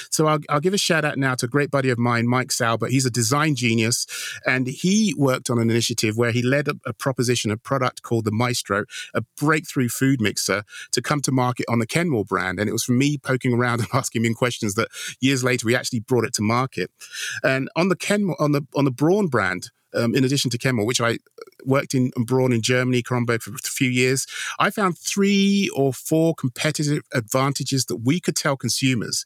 So 0.09 0.27
I'll, 0.27 0.39
I'll 0.49 0.61
give 0.61 0.73
a 0.73 0.77
shout 0.77 1.03
out 1.03 1.17
now 1.17 1.35
to 1.35 1.45
a 1.45 1.49
great 1.49 1.69
buddy 1.69 1.89
of 1.89 1.99
mine, 1.99 2.27
Mike 2.27 2.51
Salbert. 2.51 2.89
He's 2.89 3.05
a 3.05 3.11
design 3.11 3.55
genius, 3.55 4.07
and 4.45 4.67
he 4.67 5.13
worked 5.17 5.49
on 5.49 5.59
an 5.59 5.69
initiative 5.69 6.17
where 6.17 6.31
he 6.31 6.41
led 6.41 6.69
a, 6.69 6.75
a 6.85 6.93
proposition, 6.93 7.51
a 7.51 7.57
product 7.57 8.03
called 8.03 8.23
the 8.23 8.31
Maestro, 8.31 8.85
a 9.13 9.21
breakthrough 9.37 9.89
food 9.89 10.21
mixer 10.21 10.63
to 10.93 11.01
come 11.01 11.19
to 11.21 11.31
market 11.31 11.65
on 11.67 11.79
the 11.79 11.85
Kenmore 11.85 12.23
brand. 12.23 12.57
And 12.57 12.69
it 12.69 12.73
was 12.73 12.85
from 12.85 12.97
me 12.97 13.17
poking 13.17 13.53
around 13.53 13.79
and 13.81 13.89
asking 13.93 14.23
him 14.23 14.33
questions 14.33 14.75
that 14.75 14.87
years 15.19 15.43
later 15.43 15.65
we 15.65 15.75
actually 15.75 15.99
brought 15.99 16.23
it 16.23 16.33
to 16.35 16.41
market. 16.41 16.89
And 17.43 17.69
on 17.75 17.89
the 17.89 17.97
Kenmore, 17.97 18.41
on 18.41 18.53
the 18.53 18.65
on 18.77 18.85
the 18.85 18.91
Braun 18.91 19.27
brand, 19.27 19.71
um, 19.93 20.15
in 20.15 20.23
addition 20.23 20.51
to 20.51 20.57
Kenmore, 20.57 20.85
which 20.85 21.01
I 21.01 21.17
worked 21.65 21.93
in 21.93 22.11
Braun 22.15 22.53
in 22.53 22.61
Germany, 22.61 23.01
Kronberg 23.01 23.41
for 23.41 23.51
a 23.51 23.57
few 23.57 23.89
years, 23.89 24.25
I 24.59 24.69
found 24.69 24.97
three 24.97 25.69
or 25.75 25.93
four 25.93 26.35
competitive 26.35 27.03
advantages 27.13 27.85
that 27.85 27.97
we 27.97 28.19
could 28.19 28.35
tell 28.35 28.55
consumers. 28.55 29.25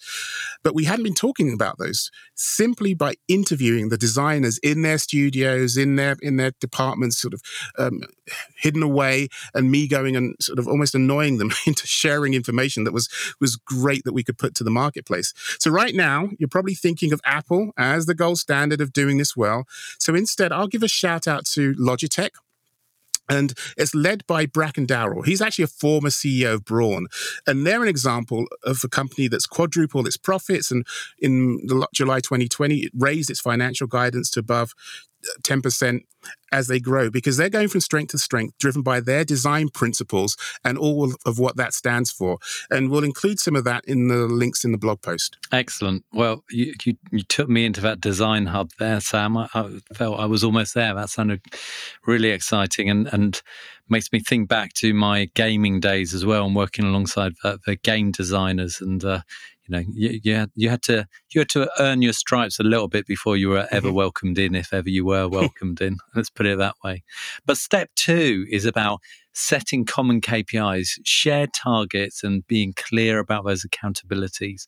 But 0.63 0.75
we 0.75 0.85
hadn't 0.85 1.03
been 1.03 1.13
talking 1.13 1.53
about 1.53 1.77
those 1.77 2.11
simply 2.35 2.93
by 2.93 3.15
interviewing 3.27 3.89
the 3.89 3.97
designers 3.97 4.57
in 4.59 4.81
their 4.81 4.97
studios, 4.97 5.77
in 5.77 5.95
their 5.95 6.15
in 6.21 6.37
their 6.37 6.51
departments, 6.59 7.17
sort 7.17 7.33
of 7.33 7.41
um, 7.77 8.01
hidden 8.57 8.83
away, 8.83 9.27
and 9.53 9.71
me 9.71 9.87
going 9.87 10.15
and 10.15 10.35
sort 10.39 10.59
of 10.59 10.67
almost 10.67 10.95
annoying 10.95 11.37
them 11.37 11.51
into 11.67 11.87
sharing 11.87 12.33
information 12.33 12.83
that 12.83 12.93
was 12.93 13.09
was 13.39 13.55
great 13.55 14.03
that 14.03 14.13
we 14.13 14.23
could 14.23 14.37
put 14.37 14.55
to 14.55 14.63
the 14.63 14.71
marketplace. 14.71 15.33
So 15.59 15.71
right 15.71 15.95
now, 15.95 16.29
you're 16.39 16.49
probably 16.49 16.75
thinking 16.75 17.13
of 17.13 17.21
Apple 17.25 17.71
as 17.77 18.05
the 18.05 18.15
gold 18.15 18.39
standard 18.39 18.81
of 18.81 18.93
doing 18.93 19.17
this 19.17 19.35
well. 19.35 19.65
So 19.99 20.15
instead, 20.15 20.51
I'll 20.51 20.67
give 20.67 20.83
a 20.83 20.87
shout 20.87 21.27
out 21.27 21.45
to 21.47 21.73
Logitech 21.73 22.31
and 23.31 23.53
it's 23.77 23.95
led 23.95 24.27
by 24.27 24.45
Bracken 24.45 24.85
Darrell. 24.85 25.21
He's 25.21 25.41
actually 25.41 25.63
a 25.63 25.67
former 25.67 26.09
CEO 26.09 26.55
of 26.55 26.65
Braun. 26.65 27.07
And 27.47 27.65
they're 27.65 27.81
an 27.81 27.87
example 27.87 28.45
of 28.63 28.81
a 28.83 28.89
company 28.89 29.29
that's 29.29 29.47
quadrupled 29.47 30.05
its 30.05 30.17
profits. 30.17 30.69
And 30.69 30.85
in 31.17 31.65
July 31.93 32.19
2020, 32.19 32.79
it 32.79 32.91
raised 32.93 33.29
its 33.29 33.39
financial 33.39 33.87
guidance 33.87 34.29
to 34.31 34.41
above 34.41 34.73
10% 35.43 36.01
as 36.51 36.67
they 36.67 36.79
grow 36.79 37.09
because 37.09 37.37
they're 37.37 37.49
going 37.49 37.67
from 37.67 37.81
strength 37.81 38.11
to 38.11 38.17
strength, 38.17 38.57
driven 38.59 38.81
by 38.81 38.99
their 38.99 39.23
design 39.23 39.69
principles 39.69 40.35
and 40.63 40.77
all 40.77 41.13
of 41.25 41.39
what 41.39 41.55
that 41.55 41.73
stands 41.73 42.11
for. 42.11 42.37
And 42.69 42.89
we'll 42.89 43.03
include 43.03 43.39
some 43.39 43.55
of 43.55 43.63
that 43.63 43.85
in 43.85 44.07
the 44.07 44.27
links 44.27 44.63
in 44.63 44.71
the 44.71 44.77
blog 44.77 45.01
post. 45.01 45.37
Excellent. 45.51 46.03
Well, 46.11 46.43
you, 46.49 46.73
you, 46.83 46.95
you 47.11 47.23
took 47.23 47.49
me 47.49 47.65
into 47.65 47.81
that 47.81 48.01
design 48.01 48.47
hub 48.47 48.71
there, 48.79 48.99
Sam. 48.99 49.37
I, 49.37 49.47
I, 49.53 49.79
felt 49.93 50.19
I 50.19 50.25
was 50.25 50.43
almost 50.43 50.73
there. 50.73 50.93
That 50.93 51.09
sounded 51.09 51.41
really 52.05 52.29
exciting 52.29 52.89
and, 52.89 53.07
and 53.13 53.41
makes 53.89 54.11
me 54.11 54.19
think 54.19 54.49
back 54.49 54.73
to 54.73 54.93
my 54.93 55.29
gaming 55.33 55.79
days 55.79 56.13
as 56.13 56.25
well 56.25 56.45
and 56.45 56.55
working 56.55 56.85
alongside 56.85 57.33
the, 57.43 57.59
the 57.65 57.77
game 57.77 58.11
designers. 58.11 58.81
And, 58.81 59.03
uh, 59.03 59.21
you 59.71 59.77
know, 59.77 59.85
you, 59.93 60.19
you, 60.23 60.35
had, 60.35 60.51
you 60.55 60.69
had 60.69 60.81
to 60.83 61.07
you 61.29 61.41
had 61.41 61.49
to 61.49 61.69
earn 61.79 62.01
your 62.01 62.13
stripes 62.13 62.59
a 62.59 62.63
little 62.63 62.87
bit 62.87 63.07
before 63.07 63.37
you 63.37 63.49
were 63.49 63.67
ever 63.71 63.87
mm-hmm. 63.87 63.97
welcomed 63.97 64.37
in, 64.37 64.55
if 64.55 64.73
ever 64.73 64.89
you 64.89 65.05
were 65.05 65.27
welcomed 65.27 65.81
in. 65.81 65.97
Let's 66.15 66.29
put 66.29 66.45
it 66.45 66.57
that 66.57 66.75
way. 66.83 67.03
But 67.45 67.57
step 67.57 67.89
two 67.95 68.45
is 68.49 68.65
about 68.65 68.99
setting 69.33 69.85
common 69.85 70.19
KPIs, 70.19 70.99
shared 71.05 71.53
targets, 71.53 72.21
and 72.21 72.45
being 72.47 72.73
clear 72.75 73.19
about 73.19 73.45
those 73.45 73.65
accountabilities. 73.65 74.65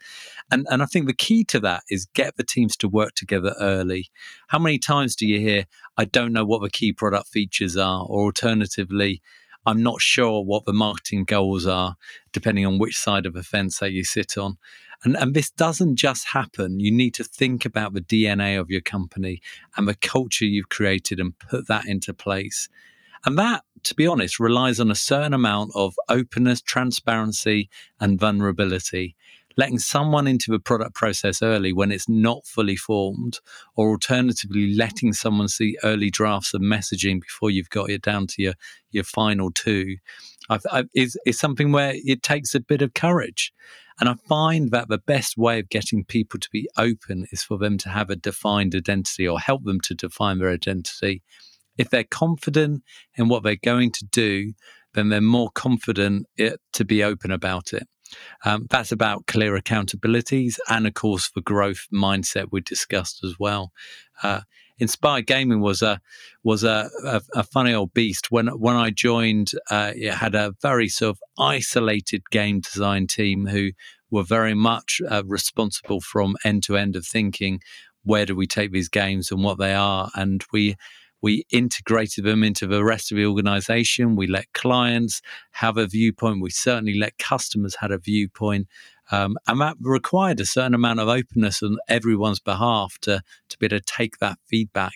And 0.51 0.65
and 0.69 0.81
I 0.81 0.85
think 0.85 1.07
the 1.07 1.13
key 1.13 1.43
to 1.45 1.59
that 1.61 1.83
is 1.89 2.05
get 2.13 2.37
the 2.37 2.45
teams 2.45 2.77
to 2.77 2.87
work 2.87 3.13
together 3.15 3.55
early. 3.59 4.07
How 4.47 4.59
many 4.59 4.79
times 4.79 5.15
do 5.15 5.27
you 5.27 5.39
hear, 5.39 5.65
"I 5.97 6.05
don't 6.05 6.33
know 6.33 6.45
what 6.45 6.61
the 6.61 6.69
key 6.69 6.93
product 6.93 7.27
features 7.27 7.75
are," 7.75 8.05
or 8.05 8.25
alternatively, 8.25 9.21
I'm 9.65 9.81
not 9.81 10.01
sure 10.01 10.43
what 10.43 10.65
the 10.65 10.73
marketing 10.73 11.23
goals 11.25 11.65
are, 11.65 11.95
depending 12.31 12.65
on 12.65 12.79
which 12.79 12.97
side 12.97 13.25
of 13.25 13.33
the 13.33 13.43
fence 13.43 13.79
that 13.79 13.91
you 13.91 14.03
sit 14.03 14.37
on. 14.37 14.57
And, 15.03 15.17
and 15.17 15.33
this 15.33 15.51
doesn't 15.51 15.97
just 15.97 16.27
happen. 16.29 16.79
You 16.79 16.91
need 16.91 17.13
to 17.15 17.23
think 17.23 17.65
about 17.65 17.93
the 17.93 18.01
DNA 18.01 18.59
of 18.59 18.69
your 18.69 18.81
company 18.81 19.41
and 19.75 19.87
the 19.87 19.95
culture 19.95 20.45
you've 20.45 20.69
created 20.69 21.19
and 21.19 21.37
put 21.37 21.67
that 21.67 21.85
into 21.85 22.13
place. 22.13 22.69
And 23.25 23.37
that, 23.37 23.63
to 23.83 23.95
be 23.95 24.07
honest, 24.07 24.39
relies 24.39 24.79
on 24.79 24.91
a 24.91 24.95
certain 24.95 25.33
amount 25.33 25.71
of 25.75 25.95
openness, 26.09 26.61
transparency, 26.61 27.69
and 27.99 28.19
vulnerability 28.19 29.15
letting 29.57 29.79
someone 29.79 30.27
into 30.27 30.51
the 30.51 30.59
product 30.59 30.95
process 30.95 31.41
early 31.41 31.73
when 31.73 31.91
it's 31.91 32.09
not 32.09 32.45
fully 32.45 32.75
formed, 32.75 33.39
or 33.75 33.89
alternatively, 33.89 34.73
letting 34.73 35.13
someone 35.13 35.47
see 35.47 35.77
early 35.83 36.09
drafts 36.09 36.53
of 36.53 36.61
messaging 36.61 37.21
before 37.21 37.49
you've 37.49 37.69
got 37.69 37.89
it 37.89 38.01
down 38.01 38.27
to 38.27 38.41
your, 38.41 38.53
your 38.91 39.03
final 39.03 39.51
two, 39.51 39.97
I've, 40.49 40.65
I've, 40.71 40.89
is, 40.93 41.17
is 41.25 41.39
something 41.39 41.71
where 41.71 41.93
it 41.95 42.23
takes 42.23 42.55
a 42.55 42.59
bit 42.59 42.81
of 42.81 42.93
courage. 42.93 43.53
And 43.99 44.09
I 44.09 44.15
find 44.27 44.71
that 44.71 44.87
the 44.87 44.97
best 44.97 45.37
way 45.37 45.59
of 45.59 45.69
getting 45.69 46.03
people 46.03 46.39
to 46.39 46.49
be 46.51 46.67
open 46.77 47.27
is 47.31 47.43
for 47.43 47.57
them 47.57 47.77
to 47.79 47.89
have 47.89 48.09
a 48.09 48.15
defined 48.15 48.75
identity 48.75 49.27
or 49.27 49.39
help 49.39 49.63
them 49.63 49.79
to 49.81 49.93
define 49.93 50.39
their 50.39 50.49
identity. 50.49 51.21
If 51.77 51.89
they're 51.89 52.03
confident 52.03 52.83
in 53.15 53.29
what 53.29 53.43
they're 53.43 53.55
going 53.63 53.91
to 53.91 54.05
do, 54.05 54.53
then 54.93 55.09
they're 55.09 55.21
more 55.21 55.49
confident 55.53 56.27
it, 56.37 56.59
to 56.73 56.85
be 56.85 57.03
open 57.03 57.31
about 57.31 57.73
it. 57.73 57.87
Um, 58.45 58.67
that's 58.69 58.91
about 58.91 59.25
clear 59.25 59.59
accountabilities 59.59 60.59
and, 60.69 60.85
of 60.85 60.93
course, 60.93 61.31
the 61.33 61.41
growth 61.41 61.87
mindset 61.91 62.47
we 62.51 62.61
discussed 62.61 63.23
as 63.23 63.35
well. 63.39 63.71
Uh, 64.21 64.41
Inspired 64.79 65.27
Gaming 65.27 65.61
was 65.61 65.81
a 65.81 65.99
was 66.43 66.63
a, 66.63 66.89
a, 67.05 67.21
a, 67.35 67.43
funny 67.43 67.73
old 67.73 67.93
beast. 67.93 68.31
When 68.31 68.47
when 68.47 68.75
I 68.75 68.89
joined, 68.89 69.51
uh, 69.69 69.93
it 69.95 70.13
had 70.13 70.35
a 70.35 70.53
very 70.61 70.89
sort 70.89 71.11
of 71.11 71.23
isolated 71.37 72.23
game 72.31 72.59
design 72.59 73.07
team 73.07 73.45
who 73.47 73.71
were 74.09 74.23
very 74.23 74.53
much 74.53 75.01
uh, 75.09 75.23
responsible 75.25 76.01
from 76.01 76.35
end 76.43 76.63
to 76.63 76.77
end 76.77 76.95
of 76.95 77.05
thinking. 77.05 77.61
Where 78.03 78.25
do 78.25 78.35
we 78.35 78.47
take 78.47 78.71
these 78.71 78.89
games 78.89 79.31
and 79.31 79.43
what 79.43 79.57
they 79.59 79.73
are? 79.73 80.09
And 80.15 80.43
we 80.51 80.75
We 81.21 81.45
integrated 81.51 82.25
them 82.25 82.43
into 82.43 82.67
the 82.67 82.83
rest 82.83 83.11
of 83.11 83.17
the 83.17 83.25
organization. 83.25 84.17
We 84.17 84.27
let 84.27 84.51
clients 84.53 85.21
have 85.51 85.77
a 85.77 85.87
viewpoint. 85.87 86.41
We 86.41 86.49
certainly 86.49 86.99
let 86.99 87.17
customers 87.17 87.75
have 87.79 87.91
a 87.91 87.97
viewpoint. 87.97 88.67
Um, 89.11 89.37
and 89.47 89.59
that 89.61 89.75
required 89.79 90.39
a 90.39 90.45
certain 90.45 90.73
amount 90.73 90.99
of 90.99 91.07
openness 91.07 91.61
on 91.61 91.77
everyone's 91.87 92.39
behalf 92.39 92.97
to, 93.01 93.21
to 93.49 93.57
be 93.57 93.65
able 93.65 93.79
to 93.79 93.83
take 93.85 94.19
that 94.19 94.39
feedback. 94.47 94.93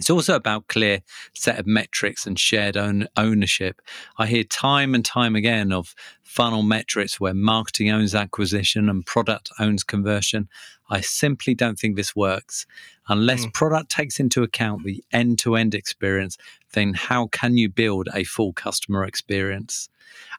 It's 0.00 0.08
also 0.08 0.34
about 0.34 0.68
clear 0.68 1.02
set 1.34 1.58
of 1.58 1.66
metrics 1.66 2.26
and 2.26 2.38
shared 2.38 2.74
own 2.78 3.06
ownership. 3.18 3.82
I 4.16 4.28
hear 4.28 4.44
time 4.44 4.94
and 4.94 5.04
time 5.04 5.36
again 5.36 5.72
of 5.72 5.94
funnel 6.22 6.62
metrics 6.62 7.20
where 7.20 7.34
marketing 7.34 7.90
owns 7.90 8.14
acquisition 8.14 8.88
and 8.88 9.04
product 9.04 9.50
owns 9.58 9.84
conversion. 9.84 10.48
I 10.88 11.02
simply 11.02 11.54
don't 11.54 11.78
think 11.78 11.96
this 11.96 12.16
works. 12.16 12.64
Unless 13.10 13.44
mm. 13.44 13.52
product 13.52 13.90
takes 13.90 14.18
into 14.18 14.42
account 14.42 14.84
the 14.84 15.04
end 15.12 15.38
to 15.40 15.54
end 15.54 15.74
experience, 15.74 16.38
then 16.72 16.94
how 16.94 17.26
can 17.26 17.58
you 17.58 17.68
build 17.68 18.08
a 18.14 18.24
full 18.24 18.54
customer 18.54 19.04
experience? 19.04 19.90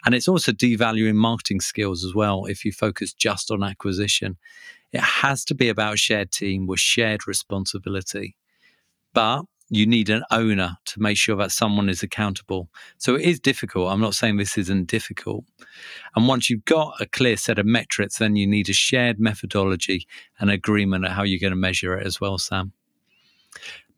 And 0.03 0.15
it's 0.15 0.27
also 0.27 0.51
devaluing 0.51 1.13
marketing 1.13 1.61
skills 1.61 2.03
as 2.03 2.15
well 2.15 2.45
if 2.45 2.65
you 2.65 2.71
focus 2.71 3.13
just 3.13 3.51
on 3.51 3.61
acquisition. 3.61 4.37
It 4.91 5.01
has 5.01 5.45
to 5.45 5.53
be 5.53 5.69
about 5.69 5.99
shared 5.99 6.31
team 6.31 6.65
with 6.65 6.79
shared 6.79 7.27
responsibility 7.27 8.35
but 9.13 9.43
you 9.73 9.85
need 9.85 10.09
an 10.09 10.23
owner 10.31 10.77
to 10.83 11.01
make 11.01 11.17
sure 11.17 11.37
that 11.37 11.51
someone 11.51 11.87
is 11.87 12.03
accountable. 12.03 12.69
So 12.97 13.15
it 13.15 13.21
is 13.21 13.39
difficult. 13.39 13.89
I'm 13.89 14.01
not 14.01 14.15
saying 14.15 14.35
this 14.35 14.57
isn't 14.57 14.87
difficult. 14.87 15.45
And 16.13 16.27
once 16.27 16.49
you've 16.49 16.65
got 16.65 16.99
a 16.99 17.05
clear 17.05 17.37
set 17.37 17.57
of 17.57 17.65
metrics, 17.65 18.17
then 18.17 18.35
you 18.35 18.45
need 18.45 18.67
a 18.67 18.73
shared 18.73 19.17
methodology 19.17 20.05
and 20.39 20.51
agreement 20.51 21.05
at 21.05 21.11
how 21.11 21.23
you're 21.23 21.39
going 21.39 21.51
to 21.51 21.57
measure 21.57 21.97
it 21.97 22.05
as 22.05 22.19
well, 22.19 22.37
Sam. 22.37 22.73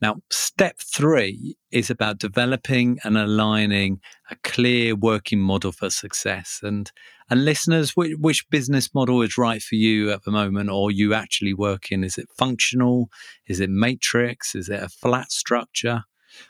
Now, 0.04 0.18
step 0.30 0.80
three 0.80 1.56
is 1.72 1.90
about 1.90 2.18
developing 2.18 3.00
and 3.06 3.18
aligning 3.18 4.02
a 4.30 4.36
clear 4.44 4.98
working 4.98 5.40
model 5.40 5.72
for 5.72 5.90
success. 5.90 6.60
And 6.62 6.92
and 7.30 7.46
listeners, 7.46 7.92
which, 7.92 8.18
which, 8.20 8.50
business 8.50 8.94
model 8.94 9.22
is 9.22 9.38
right 9.38 9.64
for 9.64 9.76
you 9.76 10.12
at 10.12 10.26
the 10.26 10.32
moment, 10.32 10.70
or 10.70 10.92
you 10.92 11.14
actually 11.14 11.54
work 11.54 11.90
in? 11.90 12.04
Is 12.04 12.18
it 12.18 12.28
functional? 12.38 13.10
Is 13.48 13.62
it 13.62 13.70
matrix? 13.70 14.56
Is 14.56 14.68
it 14.68 14.84
a 14.84 14.90
flat 14.90 15.32
structure? 15.32 16.04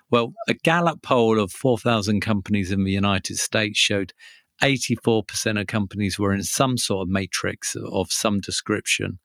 Well, 0.10 0.34
a 0.48 0.56
Gallup 0.56 1.04
poll 1.04 1.40
of 1.40 1.52
4,000 1.52 2.22
companies 2.22 2.72
in 2.72 2.86
the 2.86 2.92
United 2.92 3.38
States 3.38 3.78
showed 3.78 4.14
84% 4.62 5.60
of 5.60 5.68
companies 5.68 6.20
were 6.20 6.34
in 6.34 6.44
some 6.44 6.78
sort 6.78 7.08
of 7.08 7.12
matrix 7.12 7.76
of 7.76 8.12
some 8.12 8.40
description. 8.40 9.20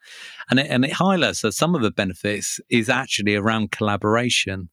And 0.51 0.59
it, 0.59 0.67
and 0.69 0.85
it 0.85 0.93
highlights 0.93 1.43
that 1.43 1.53
some 1.53 1.75
of 1.75 1.83
the 1.83 1.91
benefits 1.91 2.61
is 2.71 2.89
actually 2.89 3.37
around 3.37 3.71
collaboration. 3.71 4.71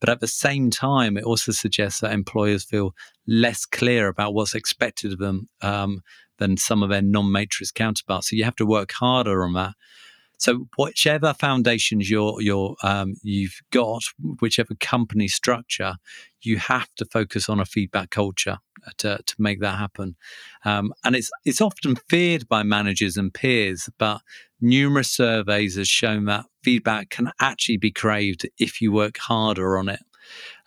But 0.00 0.08
at 0.08 0.20
the 0.20 0.28
same 0.28 0.70
time, 0.70 1.16
it 1.16 1.24
also 1.24 1.52
suggests 1.52 2.00
that 2.00 2.12
employers 2.12 2.64
feel 2.64 2.94
less 3.26 3.64
clear 3.66 4.08
about 4.08 4.34
what's 4.34 4.54
expected 4.54 5.12
of 5.12 5.18
them 5.18 5.48
um, 5.60 6.00
than 6.38 6.56
some 6.56 6.82
of 6.82 6.88
their 6.88 7.02
non 7.02 7.30
matrix 7.30 7.70
counterparts. 7.70 8.30
So 8.30 8.36
you 8.36 8.44
have 8.44 8.56
to 8.56 8.66
work 8.66 8.92
harder 8.92 9.44
on 9.44 9.52
that. 9.54 9.74
So 10.38 10.68
whichever 10.76 11.34
foundations 11.34 12.08
you're, 12.08 12.40
you're 12.40 12.76
um, 12.82 13.14
you've 13.22 13.60
got, 13.70 14.02
whichever 14.40 14.74
company 14.80 15.28
structure, 15.28 15.94
you 16.40 16.56
have 16.58 16.88
to 16.96 17.04
focus 17.04 17.48
on 17.48 17.60
a 17.60 17.64
feedback 17.64 18.10
culture 18.10 18.58
to, 18.98 19.18
to 19.24 19.34
make 19.38 19.60
that 19.60 19.78
happen. 19.78 20.16
Um, 20.64 20.92
and 21.04 21.16
it's 21.16 21.30
it's 21.44 21.60
often 21.60 21.96
feared 22.08 22.48
by 22.48 22.62
managers 22.62 23.16
and 23.16 23.34
peers, 23.34 23.90
but 23.98 24.20
numerous 24.60 25.10
surveys 25.10 25.76
have 25.76 25.88
shown 25.88 26.26
that 26.26 26.46
feedback 26.62 27.10
can 27.10 27.32
actually 27.40 27.76
be 27.76 27.90
craved 27.90 28.48
if 28.58 28.80
you 28.80 28.92
work 28.92 29.18
harder 29.18 29.76
on 29.76 29.88
it. 29.88 30.00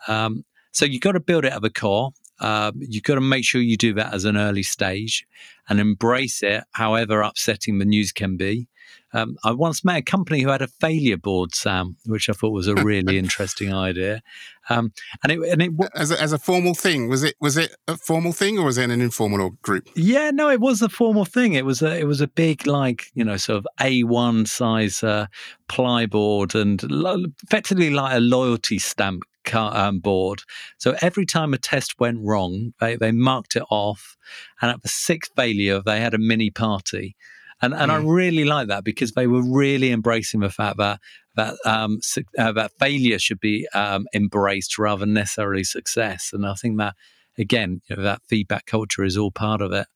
Um, 0.08 0.44
so 0.72 0.86
you've 0.86 1.02
got 1.02 1.14
to 1.14 1.20
build 1.20 1.46
it 1.46 1.54
at 1.54 1.62
the 1.62 1.70
core. 1.70 2.12
Um, 2.40 2.74
you've 2.80 3.04
got 3.04 3.16
to 3.16 3.22
make 3.22 3.46
sure 3.46 3.62
you 3.62 3.78
do 3.78 3.94
that 3.94 4.14
as 4.14 4.26
an 4.26 4.36
early 4.36 4.64
stage 4.64 5.28
and 5.70 5.80
embrace 5.80 6.42
it, 6.42 6.64
however 6.72 7.22
upsetting 7.22 7.78
the 7.78 7.86
news 7.86 8.12
can 8.12 8.36
be. 8.36 8.68
Um, 9.14 9.38
I 9.44 9.52
once 9.52 9.84
met 9.84 9.98
a 9.98 10.02
company 10.02 10.42
who 10.42 10.50
had 10.50 10.62
a 10.62 10.68
failure 10.68 11.18
board, 11.18 11.54
Sam, 11.54 11.98
which 12.06 12.30
I 12.30 12.34
thought 12.34 12.52
was 12.52 12.68
a 12.68 12.76
really 12.76 13.18
interesting 13.20 13.74
idea. 13.74 14.22
Um, 14.70 14.94
and 15.24 15.32
it 15.32 15.40
and 15.50 15.62
it 15.62 15.72
as 15.96 16.12
a, 16.12 16.22
as 16.22 16.32
a 16.32 16.38
formal 16.38 16.74
thing 16.74 17.10
was 17.10 17.24
it 17.24 17.36
was 17.42 17.58
it 17.58 17.76
a 17.88 17.98
formal 17.98 18.32
thing 18.32 18.58
or 18.58 18.66
was 18.66 18.78
it 18.78 18.90
an 18.90 19.02
informal 19.02 19.52
group? 19.62 19.90
Yeah, 19.96 20.32
no, 20.32 20.50
it 20.50 20.62
was 20.62 20.82
a 20.82 20.90
formal 20.90 21.26
thing. 21.26 21.54
It 21.54 21.66
was 21.66 21.82
a 21.82 22.00
it 22.00 22.06
was 22.06 22.22
a 22.22 22.28
big 22.28 22.68
like 22.68 23.08
you 23.14 23.24
know 23.24 23.38
sort 23.38 23.58
of 23.58 23.68
A 23.82 24.04
one 24.04 24.46
size 24.46 25.04
uh, 25.04 25.28
ply 25.68 26.06
board 26.06 26.56
and 26.56 26.82
lo- 26.90 27.26
effectively 27.44 27.90
like 27.90 28.16
a 28.16 28.20
loyalty 28.20 28.80
stamp 28.80 29.24
um, 29.54 30.00
board. 30.00 30.44
So 30.78 30.96
every 31.02 31.26
time 31.26 31.54
a 31.54 31.58
test 31.58 32.00
went 32.00 32.20
wrong, 32.22 32.74
they, 32.80 32.96
they 32.96 33.12
marked 33.12 33.56
it 33.56 33.64
off. 33.70 34.18
And 34.62 34.72
at 34.72 34.82
the 34.82 34.90
sixth 34.90 35.32
failure, 35.36 35.82
they 35.84 36.00
had 36.00 36.14
a 36.14 36.20
mini 36.20 36.50
party. 36.50 37.16
And, 37.62 37.74
and 37.74 37.92
mm. 37.92 37.94
I 37.94 37.98
really 37.98 38.46
like 38.46 38.68
that 38.68 38.84
because 38.84 39.12
they 39.12 39.28
were 39.28 39.44
really 39.44 39.92
embracing 39.92 40.40
the 40.40 40.50
fact 40.50 40.78
that 40.78 41.00
that 41.36 41.56
um, 41.66 42.00
uh, 42.38 42.52
that 42.52 42.72
failure 42.80 43.20
should 43.20 43.40
be 43.40 43.68
um, 43.74 44.06
embraced 44.14 44.78
rather 44.78 45.02
than 45.02 45.14
necessarily 45.14 45.64
success. 45.64 46.32
And 46.34 46.46
I 46.46 46.56
think 46.56 46.78
that 46.80 46.96
again, 47.38 47.82
you 47.90 47.96
know, 47.96 48.04
that 48.04 48.22
feedback 48.28 48.66
culture 48.66 49.04
is 49.04 49.18
all 49.18 49.32
part 49.32 49.62
of 49.62 49.72
it. 49.72 49.88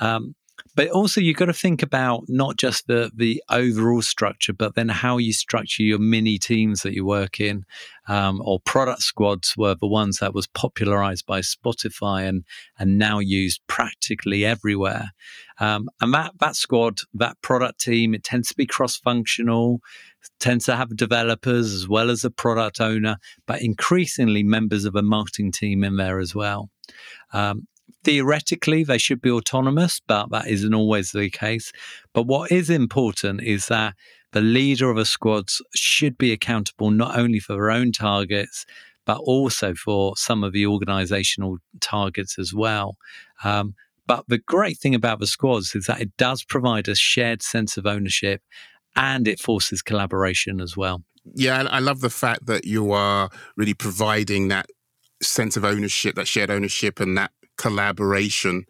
Um, 0.00 0.34
but 0.74 0.88
also 0.90 1.20
you've 1.20 1.36
got 1.36 1.46
to 1.46 1.52
think 1.52 1.82
about 1.82 2.24
not 2.28 2.56
just 2.56 2.86
the 2.86 3.10
the 3.14 3.42
overall 3.50 4.02
structure, 4.02 4.52
but 4.52 4.74
then 4.74 4.88
how 4.88 5.18
you 5.18 5.32
structure 5.32 5.82
your 5.82 5.98
mini 5.98 6.38
teams 6.38 6.82
that 6.82 6.94
you 6.94 7.04
work 7.04 7.40
in, 7.40 7.64
um, 8.08 8.40
or 8.44 8.60
product 8.60 9.02
squads 9.02 9.54
were 9.56 9.74
the 9.74 9.86
ones 9.86 10.18
that 10.18 10.34
was 10.34 10.46
popularized 10.46 11.26
by 11.26 11.40
Spotify 11.40 12.28
and 12.28 12.44
and 12.78 12.98
now 12.98 13.18
used 13.18 13.60
practically 13.66 14.44
everywhere. 14.44 15.10
Um, 15.58 15.88
and 16.00 16.14
that 16.14 16.32
that 16.40 16.56
squad, 16.56 17.00
that 17.14 17.40
product 17.42 17.80
team, 17.80 18.14
it 18.14 18.24
tends 18.24 18.48
to 18.48 18.56
be 18.56 18.66
cross 18.66 18.96
functional, 18.96 19.80
tends 20.38 20.64
to 20.66 20.76
have 20.76 20.96
developers 20.96 21.72
as 21.72 21.88
well 21.88 22.10
as 22.10 22.24
a 22.24 22.30
product 22.30 22.80
owner, 22.80 23.16
but 23.46 23.62
increasingly 23.62 24.42
members 24.42 24.84
of 24.84 24.94
a 24.94 25.02
marketing 25.02 25.52
team 25.52 25.84
in 25.84 25.96
there 25.96 26.18
as 26.18 26.34
well. 26.34 26.70
Um, 27.32 27.66
theoretically 28.04 28.84
they 28.84 28.98
should 28.98 29.20
be 29.20 29.30
autonomous, 29.30 30.00
but 30.06 30.30
that 30.30 30.48
isn't 30.48 30.74
always 30.74 31.12
the 31.12 31.30
case. 31.30 31.72
But 32.12 32.26
what 32.26 32.50
is 32.50 32.70
important 32.70 33.42
is 33.42 33.66
that 33.66 33.94
the 34.32 34.40
leader 34.40 34.90
of 34.90 34.96
a 34.96 35.04
squad 35.04 35.50
should 35.74 36.16
be 36.16 36.32
accountable 36.32 36.90
not 36.90 37.18
only 37.18 37.40
for 37.40 37.54
their 37.54 37.70
own 37.70 37.92
targets, 37.92 38.64
but 39.04 39.18
also 39.18 39.74
for 39.74 40.16
some 40.16 40.44
of 40.44 40.52
the 40.52 40.66
organizational 40.66 41.58
targets 41.80 42.38
as 42.38 42.54
well. 42.54 42.96
Um, 43.42 43.74
but 44.06 44.24
the 44.28 44.38
great 44.38 44.78
thing 44.78 44.94
about 44.94 45.20
the 45.20 45.26
squads 45.26 45.74
is 45.74 45.86
that 45.86 46.00
it 46.00 46.16
does 46.16 46.44
provide 46.44 46.88
a 46.88 46.94
shared 46.94 47.42
sense 47.42 47.76
of 47.76 47.86
ownership 47.86 48.42
and 48.96 49.28
it 49.28 49.40
forces 49.40 49.82
collaboration 49.82 50.60
as 50.60 50.76
well. 50.76 51.02
Yeah, 51.34 51.66
I 51.70 51.78
love 51.80 52.00
the 52.00 52.10
fact 52.10 52.46
that 52.46 52.64
you 52.64 52.92
are 52.92 53.30
really 53.56 53.74
providing 53.74 54.48
that 54.48 54.66
sense 55.22 55.56
of 55.56 55.64
ownership, 55.64 56.16
that 56.16 56.26
shared 56.26 56.50
ownership, 56.50 56.98
and 56.98 57.16
that 57.18 57.30
collaboration. 57.60 58.64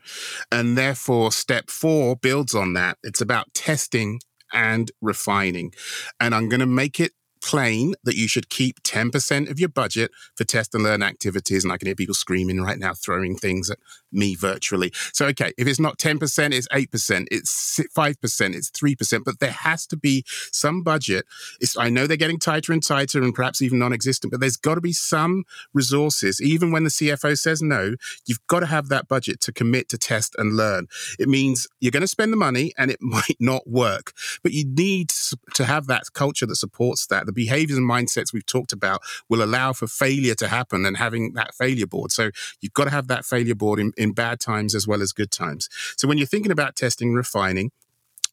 And 0.51 0.77
therefore, 0.77 1.31
step 1.31 1.71
four 1.71 2.17
builds 2.17 2.55
on 2.57 2.73
that. 2.73 2.99
It's 3.05 3.21
about 3.21 3.55
testing 3.55 4.19
and 4.53 4.91
refining. 5.01 5.73
And 6.19 6.35
I'm 6.35 6.49
going 6.49 6.61
to 6.61 6.67
make 6.67 6.99
it 6.99 7.13
plain 7.41 7.95
that 8.05 8.17
you 8.17 8.27
should 8.27 8.51
keep 8.51 8.83
10% 8.83 9.49
of 9.49 9.61
your 9.61 9.69
budget 9.69 10.11
for 10.35 10.45
test 10.45 10.75
and 10.75 10.83
learn 10.83 11.03
activities. 11.05 11.65
And 11.65 11.73
I 11.73 11.77
can 11.77 11.87
hear 11.87 11.95
people 11.95 12.15
screaming 12.15 12.61
right 12.61 12.79
now, 12.79 12.93
throwing 12.93 13.37
things 13.37 13.71
at 13.71 13.79
me 14.13 14.35
virtually. 14.35 14.93
So, 15.13 15.27
okay, 15.27 15.53
if 15.59 15.67
it's 15.67 15.81
not 15.81 15.99
10%, 15.99 16.53
it's 16.53 16.69
8%, 16.69 17.27
it's 17.31 17.81
5%, 17.97 18.55
it's 18.55 18.71
3%, 18.71 19.25
but 19.25 19.41
there 19.41 19.51
has 19.51 19.87
to 19.89 19.97
be 19.97 20.25
some 20.53 20.83
budget. 20.83 21.25
It's, 21.61 21.77
I 21.77 21.89
know 21.91 22.07
they're 22.07 22.17
getting 22.17 22.39
tighter 22.39 22.73
and 22.73 22.85
tighter 22.85 23.23
and 23.23 23.35
perhaps 23.35 23.63
even 23.63 23.79
non 23.79 23.93
existent, 23.93 24.31
but 24.31 24.41
there's 24.41 24.57
got 24.57 24.77
to 24.77 24.81
be 24.81 24.93
some 24.93 25.45
resources. 25.75 26.41
Even 26.41 26.73
when 26.73 26.85
the 26.85 26.91
CFO 26.91 27.39
says 27.39 27.63
no, 27.63 27.95
you've 28.27 28.47
got 28.47 28.61
to 28.61 28.67
have 28.67 28.89
that 28.89 29.09
budget 29.09 29.41
to 29.43 29.53
commit 29.53 29.89
to 29.91 29.99
test 29.99 30.35
and 30.39 30.57
learn. 30.57 30.87
It 31.19 31.29
means 31.29 31.67
you're 31.81 31.91
going 31.91 32.03
to 32.03 32.09
spend 32.09 32.33
the 32.33 32.37
money 32.37 32.73
and 32.79 32.91
it 32.91 32.99
might 33.03 33.37
not 33.39 33.69
work, 33.69 34.13
but 34.43 34.53
you 34.53 34.65
need 34.67 35.11
to 35.55 35.65
have 35.65 35.87
that 35.87 36.05
culture 36.13 36.47
that 36.47 36.57
supports 36.57 37.07
that. 37.07 37.27
The 37.27 37.33
behaviors 37.33 37.79
and 37.79 37.89
mindsets 37.89 38.33
we've 38.33 38.47
talked 38.47 38.73
about 38.73 39.03
will 39.29 39.43
allow 39.43 39.73
for 39.73 39.87
failure 39.87 40.35
to 40.37 40.49
happen 40.49 40.87
and 40.87 40.97
having 40.97 41.35
that 41.35 41.55
failure 41.55 41.87
board. 41.87 42.13
So 42.13 42.31
you've 42.61 42.73
got 42.73 42.85
to 42.85 42.91
have 42.91 43.09
that 43.09 43.25
failure 43.25 43.55
board 43.55 43.81
in, 43.81 43.93
in 44.01 44.13
bad 44.13 44.41
times 44.41 44.75
as 44.75 44.89
well 44.89 45.03
as 45.03 45.13
good 45.13 45.31
times. 45.31 45.69
So 45.97 46.09
when 46.09 46.19
you're 46.19 46.27
thinking 46.27 46.53
about 46.53 46.75
testing, 46.75 47.13
refining, 47.13 47.71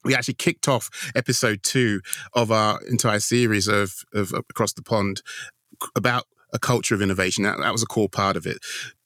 we 0.04 0.16
actually 0.16 0.36
kicked 0.36 0.68
off 0.68 0.90
episode 1.16 1.62
two 1.64 2.02
of 2.34 2.52
our 2.52 2.82
entire 2.86 3.20
series 3.20 3.68
of, 3.68 4.04
of 4.14 4.34
Across 4.34 4.74
the 4.74 4.82
Pond 4.82 5.22
about 5.96 6.24
a 6.54 6.60
culture 6.60 6.96
of 6.96 7.02
innovation. 7.02 7.44
That, 7.44 7.58
that 7.60 7.74
was 7.74 7.84
a 7.84 7.88
core 7.88 8.10
part 8.10 8.38
of 8.38 8.46
it. 8.46 8.60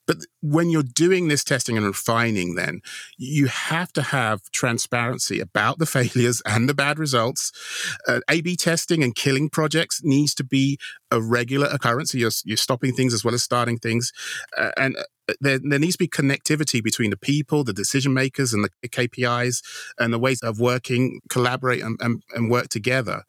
But 0.06 0.18
when 0.40 0.70
you're 0.70 0.82
doing 0.82 1.28
this 1.28 1.44
testing 1.44 1.76
and 1.76 1.86
refining, 1.86 2.54
then 2.54 2.80
you 3.18 3.46
have 3.46 3.92
to 3.94 4.02
have 4.02 4.42
transparency 4.52 5.40
about 5.40 5.78
the 5.78 5.86
failures 5.98 6.42
and 6.46 6.68
the 6.68 6.74
bad 6.74 6.98
results. 6.98 7.52
Uh, 8.08 8.20
A/B 8.28 8.56
testing 8.56 9.02
and 9.02 9.14
killing 9.14 9.48
projects 9.48 10.00
needs 10.02 10.34
to 10.34 10.44
be 10.44 10.78
a 11.10 11.20
regular 11.20 11.68
occurrence. 11.68 12.12
So 12.12 12.18
you're, 12.18 12.30
you're 12.44 12.56
stopping 12.56 12.94
things 12.94 13.14
as 13.14 13.24
well 13.24 13.34
as 13.34 13.42
starting 13.42 13.78
things, 13.78 14.12
uh, 14.56 14.70
and 14.76 14.96
uh, 14.96 15.34
there, 15.40 15.60
there 15.62 15.78
needs 15.78 15.94
to 15.94 15.98
be 15.98 16.08
connectivity 16.08 16.82
between 16.82 17.10
the 17.10 17.16
people, 17.16 17.62
the 17.62 17.72
decision 17.72 18.12
makers, 18.12 18.52
and 18.52 18.64
the 18.64 18.88
KPIs, 18.88 19.62
and 19.98 20.12
the 20.12 20.18
ways 20.18 20.40
of 20.42 20.58
working, 20.58 21.20
collaborate, 21.30 21.82
and, 21.82 21.96
and, 22.00 22.22
and 22.34 22.50
work 22.50 22.68
together. 22.68 23.22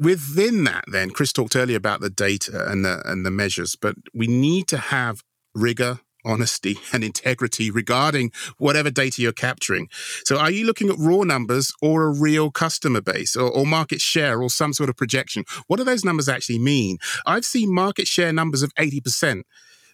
Within 0.00 0.64
that, 0.64 0.84
then 0.86 1.10
Chris 1.10 1.32
talked 1.32 1.56
earlier 1.56 1.76
about 1.76 2.00
the 2.00 2.10
data 2.10 2.70
and 2.70 2.84
the 2.84 3.02
and 3.04 3.26
the 3.26 3.30
measures, 3.30 3.76
but 3.80 3.96
we 4.14 4.26
need 4.26 4.68
to 4.68 4.78
have 4.78 5.22
rigor 5.54 6.00
honesty 6.24 6.76
and 6.92 7.04
integrity 7.04 7.70
regarding 7.70 8.32
whatever 8.58 8.90
data 8.90 9.22
you're 9.22 9.32
capturing. 9.32 9.88
So, 10.24 10.38
are 10.38 10.50
you 10.50 10.66
looking 10.66 10.90
at 10.90 10.96
raw 10.98 11.22
numbers 11.22 11.72
or 11.82 12.04
a 12.04 12.12
real 12.12 12.50
customer 12.50 13.00
base 13.00 13.36
or, 13.36 13.50
or, 13.50 13.66
market 13.66 14.00
share 14.00 14.40
or 14.40 14.50
some 14.50 14.72
sort 14.72 14.88
of 14.88 14.96
projection? 14.96 15.44
What 15.66 15.76
do 15.76 15.84
those 15.84 16.04
numbers 16.04 16.28
actually 16.28 16.58
mean? 16.58 16.98
I've 17.26 17.44
seen 17.44 17.74
market 17.74 18.06
share 18.06 18.32
numbers 18.32 18.62
of 18.62 18.74
80%. 18.74 19.42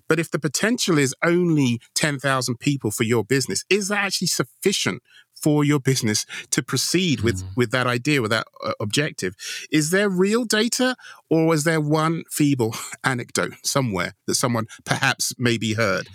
But 0.08 0.18
if 0.18 0.32
the 0.32 0.40
potential 0.40 0.98
is 0.98 1.14
only 1.22 1.80
10,000 1.94 2.58
people 2.58 2.90
for 2.90 3.04
your 3.04 3.24
business, 3.24 3.64
is 3.70 3.86
that 3.88 3.98
actually 3.98 4.26
sufficient 4.26 5.04
for 5.40 5.64
your 5.64 5.80
business 5.80 6.26
to 6.50 6.62
proceed 6.62 7.20
with, 7.20 7.42
mm. 7.42 7.56
with 7.56 7.70
that 7.70 7.86
idea, 7.86 8.22
with 8.22 8.30
that 8.30 8.46
uh, 8.64 8.72
objective. 8.80 9.34
Is 9.70 9.90
there 9.90 10.08
real 10.08 10.44
data 10.44 10.96
or 11.28 11.54
is 11.54 11.64
there 11.64 11.80
one 11.80 12.24
feeble 12.30 12.74
anecdote 13.04 13.54
somewhere 13.64 14.14
that 14.26 14.34
someone 14.34 14.66
perhaps 14.84 15.32
maybe 15.38 15.74
heard? 15.74 16.08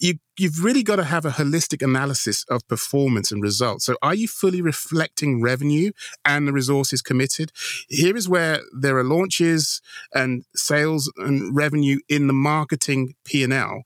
You, 0.00 0.14
you've 0.38 0.64
really 0.64 0.82
got 0.82 0.96
to 0.96 1.04
have 1.04 1.24
a 1.24 1.30
holistic 1.30 1.82
analysis 1.82 2.44
of 2.48 2.66
performance 2.68 3.30
and 3.30 3.42
results. 3.42 3.84
So 3.84 3.96
are 4.02 4.14
you 4.14 4.28
fully 4.28 4.62
reflecting 4.62 5.40
revenue 5.40 5.92
and 6.24 6.48
the 6.48 6.52
resources 6.52 7.02
committed? 7.02 7.52
Here 7.88 8.16
is 8.16 8.28
where 8.28 8.60
there 8.76 8.96
are 8.98 9.04
launches 9.04 9.80
and 10.14 10.44
sales 10.54 11.12
and 11.16 11.54
revenue 11.54 12.00
in 12.08 12.26
the 12.26 12.32
marketing 12.32 13.14
P&L, 13.24 13.82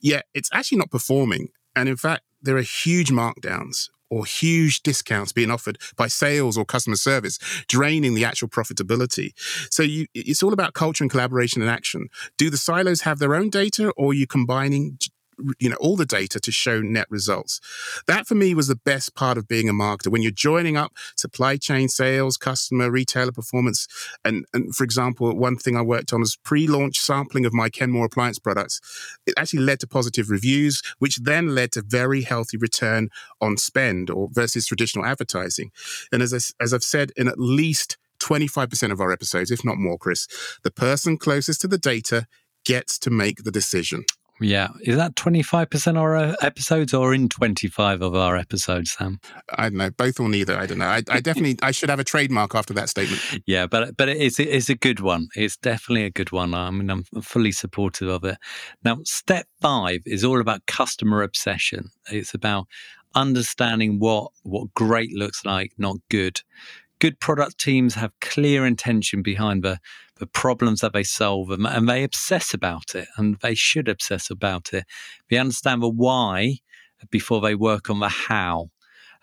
yet 0.00 0.26
it's 0.34 0.50
actually 0.52 0.78
not 0.78 0.90
performing. 0.90 1.48
And 1.76 1.88
in 1.88 1.96
fact, 1.96 2.22
there 2.42 2.56
are 2.56 2.62
huge 2.62 3.10
markdowns 3.10 3.88
or 4.14 4.24
huge 4.24 4.82
discounts 4.82 5.32
being 5.32 5.50
offered 5.50 5.76
by 5.96 6.06
sales 6.06 6.56
or 6.56 6.64
customer 6.64 6.96
service, 6.96 7.38
draining 7.66 8.14
the 8.14 8.24
actual 8.24 8.48
profitability. 8.48 9.32
So 9.70 9.82
you, 9.82 10.06
it's 10.14 10.42
all 10.42 10.52
about 10.52 10.74
culture 10.74 11.02
and 11.02 11.10
collaboration 11.10 11.62
and 11.62 11.70
action. 11.70 12.08
Do 12.38 12.48
the 12.48 12.56
silos 12.56 13.00
have 13.00 13.18
their 13.18 13.34
own 13.34 13.50
data 13.50 13.90
or 13.96 14.10
are 14.10 14.14
you 14.14 14.28
combining 14.28 14.98
you 15.58 15.68
know 15.68 15.76
all 15.76 15.96
the 15.96 16.06
data 16.06 16.40
to 16.40 16.52
show 16.52 16.80
net 16.80 17.06
results. 17.10 17.60
That 18.06 18.26
for 18.26 18.34
me 18.34 18.54
was 18.54 18.68
the 18.68 18.76
best 18.76 19.14
part 19.14 19.38
of 19.38 19.48
being 19.48 19.68
a 19.68 19.72
marketer. 19.72 20.08
When 20.08 20.22
you're 20.22 20.30
joining 20.30 20.76
up 20.76 20.92
supply 21.16 21.56
chain 21.56 21.88
sales 21.88 22.36
customer 22.36 22.90
retailer 22.90 23.32
performance 23.32 23.86
and 24.24 24.46
and 24.52 24.74
for 24.74 24.84
example 24.84 25.34
one 25.36 25.56
thing 25.56 25.76
i 25.76 25.82
worked 25.82 26.12
on 26.12 26.20
was 26.20 26.36
pre-launch 26.36 26.98
sampling 26.98 27.44
of 27.46 27.52
my 27.52 27.68
kenmore 27.68 28.06
appliance 28.06 28.38
products. 28.38 28.80
It 29.26 29.34
actually 29.36 29.60
led 29.60 29.80
to 29.80 29.86
positive 29.86 30.30
reviews 30.30 30.82
which 30.98 31.16
then 31.16 31.54
led 31.54 31.72
to 31.72 31.82
very 31.82 32.22
healthy 32.22 32.56
return 32.56 33.08
on 33.40 33.56
spend 33.56 34.10
or 34.10 34.28
versus 34.32 34.66
traditional 34.66 35.04
advertising. 35.04 35.70
And 36.12 36.22
as 36.22 36.32
I, 36.32 36.62
as 36.62 36.72
i've 36.72 36.84
said 36.84 37.12
in 37.16 37.28
at 37.28 37.38
least 37.38 37.96
25% 38.20 38.92
of 38.92 39.00
our 39.00 39.12
episodes 39.12 39.50
if 39.50 39.64
not 39.64 39.76
more 39.76 39.98
chris 39.98 40.26
the 40.62 40.70
person 40.70 41.18
closest 41.18 41.60
to 41.60 41.68
the 41.68 41.78
data 41.78 42.26
gets 42.64 42.98
to 42.98 43.10
make 43.10 43.44
the 43.44 43.50
decision 43.50 44.04
yeah. 44.40 44.68
Is 44.82 44.96
that 44.96 45.14
25% 45.14 45.88
of 45.88 45.96
our 45.96 46.36
episodes 46.40 46.92
or 46.92 47.14
in 47.14 47.28
25 47.28 48.02
of 48.02 48.14
our 48.14 48.36
episodes, 48.36 48.92
Sam? 48.92 49.20
I 49.50 49.68
don't 49.68 49.78
know. 49.78 49.90
Both 49.90 50.18
or 50.18 50.28
neither. 50.28 50.58
I 50.58 50.66
don't 50.66 50.78
know. 50.78 50.86
I, 50.86 51.02
I 51.08 51.20
definitely, 51.20 51.56
I 51.62 51.70
should 51.70 51.88
have 51.88 52.00
a 52.00 52.04
trademark 52.04 52.54
after 52.54 52.74
that 52.74 52.88
statement. 52.88 53.22
Yeah, 53.46 53.66
but 53.66 53.96
but 53.96 54.08
it's, 54.08 54.40
it's 54.40 54.68
a 54.68 54.74
good 54.74 55.00
one. 55.00 55.28
It's 55.34 55.56
definitely 55.56 56.04
a 56.04 56.10
good 56.10 56.32
one. 56.32 56.54
I 56.54 56.70
mean, 56.70 56.88
I'm 56.88 57.04
fully 57.22 57.52
supportive 57.52 58.08
of 58.08 58.24
it. 58.24 58.38
Now, 58.84 58.98
step 59.04 59.46
five 59.60 60.00
is 60.06 60.24
all 60.24 60.40
about 60.40 60.66
customer 60.66 61.22
obsession. 61.22 61.90
It's 62.10 62.32
about 62.32 62.66
understanding 63.14 63.98
what 63.98 64.30
what 64.42 64.72
great 64.74 65.12
looks 65.12 65.44
like, 65.44 65.72
not 65.78 65.96
good. 66.10 66.40
Good 67.00 67.20
product 67.20 67.58
teams 67.58 67.94
have 67.94 68.12
clear 68.20 68.64
intention 68.64 69.22
behind 69.22 69.62
the 69.62 69.78
the 70.16 70.26
problems 70.26 70.80
that 70.80 70.92
they 70.92 71.02
solve 71.02 71.50
and, 71.50 71.66
and 71.66 71.88
they 71.88 72.04
obsess 72.04 72.54
about 72.54 72.94
it 72.94 73.08
and 73.16 73.36
they 73.42 73.54
should 73.54 73.88
obsess 73.88 74.30
about 74.30 74.72
it. 74.72 74.84
They 75.28 75.38
understand 75.38 75.82
the 75.82 75.88
why 75.88 76.58
before 77.10 77.40
they 77.40 77.54
work 77.54 77.90
on 77.90 78.00
the 78.00 78.08
how. 78.08 78.70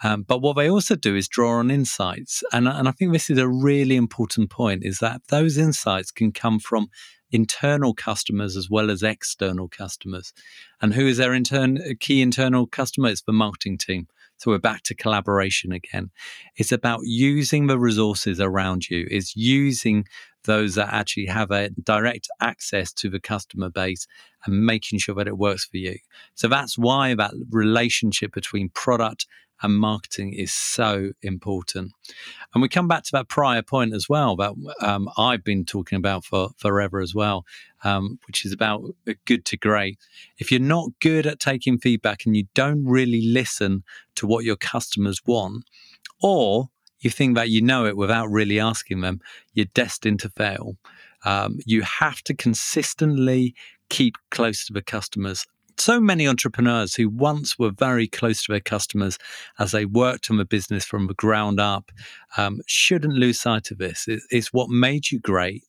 Um, 0.04 0.24
but 0.24 0.42
what 0.42 0.56
they 0.56 0.70
also 0.70 0.96
do 0.96 1.16
is 1.16 1.28
draw 1.28 1.60
on 1.60 1.70
insights. 1.70 2.44
And, 2.52 2.68
and 2.68 2.88
I 2.88 2.92
think 2.92 3.14
this 3.14 3.30
is 3.30 3.38
a 3.38 3.48
really 3.48 3.96
important 3.96 4.50
point 4.50 4.84
is 4.84 5.00
that 5.00 5.22
those 5.30 5.58
insights 5.58 6.12
can 6.12 6.32
come 6.32 6.60
from 6.60 6.88
internal 7.32 7.94
customers 7.94 8.58
as 8.58 8.70
well 8.70 8.90
as 8.90 9.04
external 9.04 9.70
customers. 9.70 10.34
And 10.82 10.94
who 10.94 11.08
is 11.08 11.18
their 11.18 11.34
intern, 11.34 11.80
key 12.00 12.22
internal 12.22 12.68
customer? 12.68 13.10
It's 13.10 13.22
the 13.22 13.32
marketing 13.32 13.78
team. 13.78 14.08
So 14.42 14.50
we're 14.50 14.58
back 14.58 14.82
to 14.86 14.96
collaboration 14.96 15.72
again. 15.72 16.10
It's 16.56 16.72
about 16.72 17.02
using 17.04 17.68
the 17.68 17.78
resources 17.78 18.40
around 18.40 18.90
you, 18.90 19.08
it's 19.12 19.36
using 19.36 20.06
those 20.46 20.74
that 20.74 20.92
actually 20.92 21.28
have 21.28 21.52
a 21.52 21.70
direct 21.84 22.28
access 22.40 22.92
to 22.94 23.08
the 23.08 23.20
customer 23.20 23.70
base 23.70 24.08
and 24.44 24.66
making 24.66 24.98
sure 24.98 25.14
that 25.14 25.28
it 25.28 25.38
works 25.38 25.66
for 25.66 25.78
you. 25.78 25.96
So 26.34 26.48
that's 26.48 26.76
why 26.76 27.14
that 27.14 27.36
relationship 27.52 28.34
between 28.34 28.70
product 28.70 29.28
and 29.62 29.78
marketing 29.78 30.34
is 30.34 30.52
so 30.52 31.12
important. 31.22 31.92
And 32.54 32.62
we 32.62 32.70
come 32.70 32.88
back 32.88 33.04
to 33.04 33.12
that 33.14 33.30
prior 33.30 33.62
point 33.62 33.94
as 33.94 34.10
well 34.10 34.36
that 34.38 34.54
um, 34.82 35.10
I've 35.18 35.44
been 35.44 35.66
talking 35.66 35.98
about 35.98 36.26
for 36.26 36.50
forever 36.58 37.00
as 37.00 37.14
well, 37.14 37.46
um, 37.84 38.20
which 38.28 38.46
is 38.46 38.52
about 38.52 38.84
good 39.26 39.46
to 39.46 39.58
great. 39.58 40.00
If 40.38 40.52
you're 40.52 40.60
not 40.60 40.90
good 41.00 41.26
at 41.26 41.40
taking 41.40 41.78
feedback 41.78 42.26
and 42.26 42.36
you 42.36 42.46
don't 42.54 42.86
really 42.86 43.22
listen 43.22 43.84
to 44.16 44.28
what 44.28 44.46
your 44.46 44.58
customers 44.58 45.22
want, 45.26 45.66
or 46.22 46.70
you 47.00 47.10
think 47.10 47.36
that 47.36 47.50
you 47.50 47.62
know 47.62 47.86
it 47.86 47.98
without 47.98 48.30
really 48.30 48.60
asking 48.60 49.02
them, 49.02 49.22
you're 49.54 49.66
destined 49.74 50.20
to 50.22 50.30
fail. 50.30 50.78
Um, 51.26 51.60
you 51.66 51.82
have 51.82 52.22
to 52.24 52.34
consistently 52.34 53.56
keep 53.90 54.16
close 54.30 54.66
to 54.66 54.74
the 54.74 54.82
customers. 54.82 55.46
So 55.78 56.00
many 56.00 56.28
entrepreneurs 56.28 56.96
who 56.96 57.10
once 57.10 57.58
were 57.58 57.72
very 57.72 58.08
close 58.08 58.44
to 58.44 58.52
their 58.52 58.62
customers 58.62 59.18
as 59.60 59.72
they 59.72 59.86
worked 59.86 60.30
on 60.30 60.38
the 60.38 60.46
business 60.46 60.86
from 60.86 61.08
the 61.08 61.14
ground 61.14 61.60
up 61.60 61.92
um, 62.38 62.62
shouldn't 62.68 63.14
lose 63.14 63.40
sight 63.40 63.72
of 63.72 63.78
this. 63.78 64.06
it's 64.08 64.54
what 64.54 64.70
made 64.70 65.12
you 65.12 65.20
great 65.20 65.64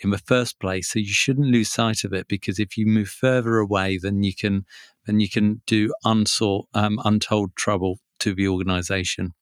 in 0.00 0.10
the 0.10 0.18
first 0.18 0.58
place. 0.60 0.88
So 0.88 0.98
you 0.98 1.12
shouldn't 1.12 1.48
lose 1.48 1.70
sight 1.70 2.04
of 2.04 2.12
it 2.12 2.28
because 2.28 2.58
if 2.58 2.76
you 2.76 2.86
move 2.86 3.08
further 3.08 3.58
away, 3.58 3.98
then 3.98 4.22
you 4.22 4.34
can 4.34 4.64
then 5.06 5.20
you 5.20 5.28
can 5.28 5.62
do 5.66 5.92
unsought, 6.04 6.66
um, 6.74 7.00
untold 7.04 7.56
trouble 7.56 7.98
to 8.20 8.34
the 8.34 8.48
organization 8.48 9.32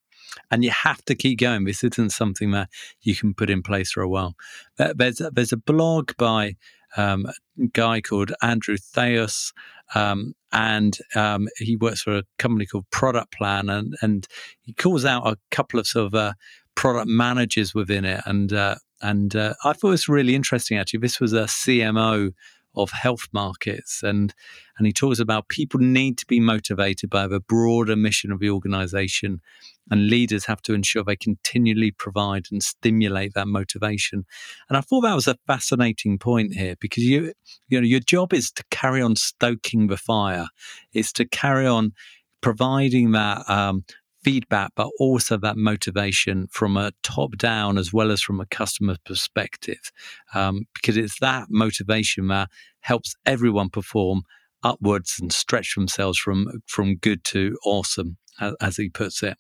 and 0.51 0.65
you 0.65 0.71
have 0.71 1.05
to 1.07 1.15
keep 1.15 1.39
going. 1.39 1.65
This 1.65 1.85
isn't 1.85 2.11
something 2.11 2.51
that 2.53 2.69
you 3.03 3.15
can 3.15 3.35
put 3.35 3.51
in 3.51 3.63
place 3.63 3.93
for 3.93 4.03
a 4.03 4.09
while. 4.09 4.35
There's 4.77 5.21
a, 5.21 5.31
there's 5.31 5.53
a 5.53 5.57
blog 5.57 6.13
by 6.17 6.57
um, 6.97 7.27
a 7.27 7.67
guy 7.73 8.01
called 8.01 8.33
Andrew 8.43 8.77
Theos, 8.77 9.53
um, 9.95 10.35
and 10.53 10.97
um, 11.15 11.49
he 11.59 11.77
works 11.77 12.03
for 12.03 12.19
a 12.19 12.25
company 12.39 12.67
called 12.67 12.89
Product 12.91 13.33
Plan, 13.33 13.69
and 13.69 13.95
and 14.03 14.27
he 14.63 14.73
calls 14.73 15.05
out 15.05 15.27
a 15.27 15.37
couple 15.51 15.81
of 15.81 15.87
sort 15.87 16.07
of 16.07 16.15
uh, 16.15 16.33
product 16.75 17.09
managers 17.09 17.75
within 17.75 18.05
it, 18.05 18.23
and 18.27 18.53
uh, 18.53 18.77
and 19.03 19.37
uh, 19.37 19.55
I 19.65 19.73
thought 19.73 19.89
it 19.89 19.91
was 19.91 20.09
really 20.09 20.35
interesting. 20.35 20.79
Actually, 20.79 21.01
this 21.01 21.21
was 21.21 21.33
a 21.33 21.45
CMO 21.45 22.33
of 22.77 22.91
health 22.91 23.29
markets. 23.33 24.03
And, 24.03 24.35
and 24.79 24.87
he 24.87 24.93
talks 24.93 25.19
about 25.19 25.49
people 25.49 25.81
need 25.81 26.19
to 26.19 26.27
be 26.27 26.41
motivated 26.41 27.11
by 27.11 27.27
the 27.27 27.41
broader 27.41 27.97
mission 27.97 28.31
of 28.31 28.41
the 28.41 28.51
organization, 28.51 29.41
and 29.91 30.09
leaders 30.09 30.47
have 30.47 30.63
to 30.63 30.75
ensure 30.75 31.05
they 31.05 31.17
continually 31.17 31.91
provide 31.91 32.47
and 32.51 32.63
stimulate 32.63 33.35
that 33.35 33.49
motivation. 33.49 34.25
And 34.69 34.77
I 34.77 34.81
thought 34.81 35.03
that 35.03 35.15
was 35.15 35.29
a 35.29 35.39
fascinating 35.47 36.19
point 36.19 36.55
here 36.55 36.77
because 36.81 37.05
you, 37.05 37.33
you 37.69 37.81
know, 37.81 37.87
your 37.87 38.01
job 38.01 38.33
is 38.33 38.51
to 38.53 38.65
carry 38.71 39.01
on 39.01 39.17
stoking 39.17 39.87
the 39.87 39.97
fire, 39.97 40.49
is 40.93 41.13
to 41.13 41.25
carry 41.25 41.67
on 41.67 41.93
providing 42.41 43.13
that 43.13 43.49
um, 43.49 43.85
feedback, 44.23 44.73
but 44.75 44.91
also 44.99 45.37
that 45.37 45.57
motivation 45.57 46.49
from 46.51 46.77
a 46.77 46.91
top 47.05 47.37
down 47.37 47.79
as 47.79 47.93
well 47.93 48.11
as 48.11 48.21
from 48.21 48.41
a 48.41 48.47
customer 48.47 48.97
perspective. 49.05 49.93
Um, 50.35 50.63
because 50.75 50.97
it's 50.97 51.21
that 51.21 51.47
motivation 51.49 52.27
that 52.29 52.49
helps 52.81 53.15
everyone 53.25 53.71
perform 53.71 54.23
upwards 54.65 55.19
and 55.21 55.33
stretch 55.33 55.77
themselves 55.77 56.19
from 56.19 56.49
from 56.67 56.97
good 56.97 57.23
to 57.25 57.57
awesome, 57.65 58.17
as, 58.61 58.77
he 58.77 58.89
puts 58.89 59.23
it. 59.23 59.37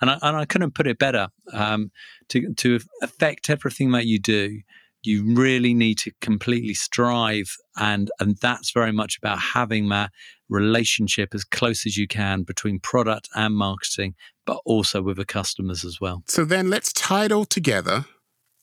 And 0.00 0.10
I, 0.10 0.18
and 0.22 0.36
I 0.36 0.44
couldn't 0.44 0.74
put 0.74 0.86
it 0.86 0.98
better. 0.98 1.28
Um, 1.52 1.90
to 2.28 2.52
to 2.54 2.80
affect 3.02 3.50
everything 3.50 3.90
that 3.92 4.06
you 4.06 4.18
do, 4.18 4.60
you 5.02 5.34
really 5.34 5.74
need 5.74 5.98
to 5.98 6.12
completely 6.20 6.74
strive 6.74 7.56
and 7.76 8.10
and 8.20 8.36
that's 8.38 8.70
very 8.72 8.92
much 8.92 9.16
about 9.18 9.38
having 9.38 9.88
that 9.88 10.10
relationship 10.48 11.34
as 11.34 11.44
close 11.44 11.86
as 11.86 11.96
you 11.96 12.06
can 12.06 12.42
between 12.42 12.78
product 12.80 13.28
and 13.34 13.54
marketing 13.54 14.14
but 14.46 14.60
also 14.64 15.00
with 15.00 15.16
the 15.16 15.24
customers 15.24 15.84
as 15.84 16.00
well 16.00 16.22
so 16.26 16.44
then 16.44 16.68
let's 16.68 16.92
tie 16.92 17.26
it 17.26 17.32
all 17.32 17.44
together 17.44 18.04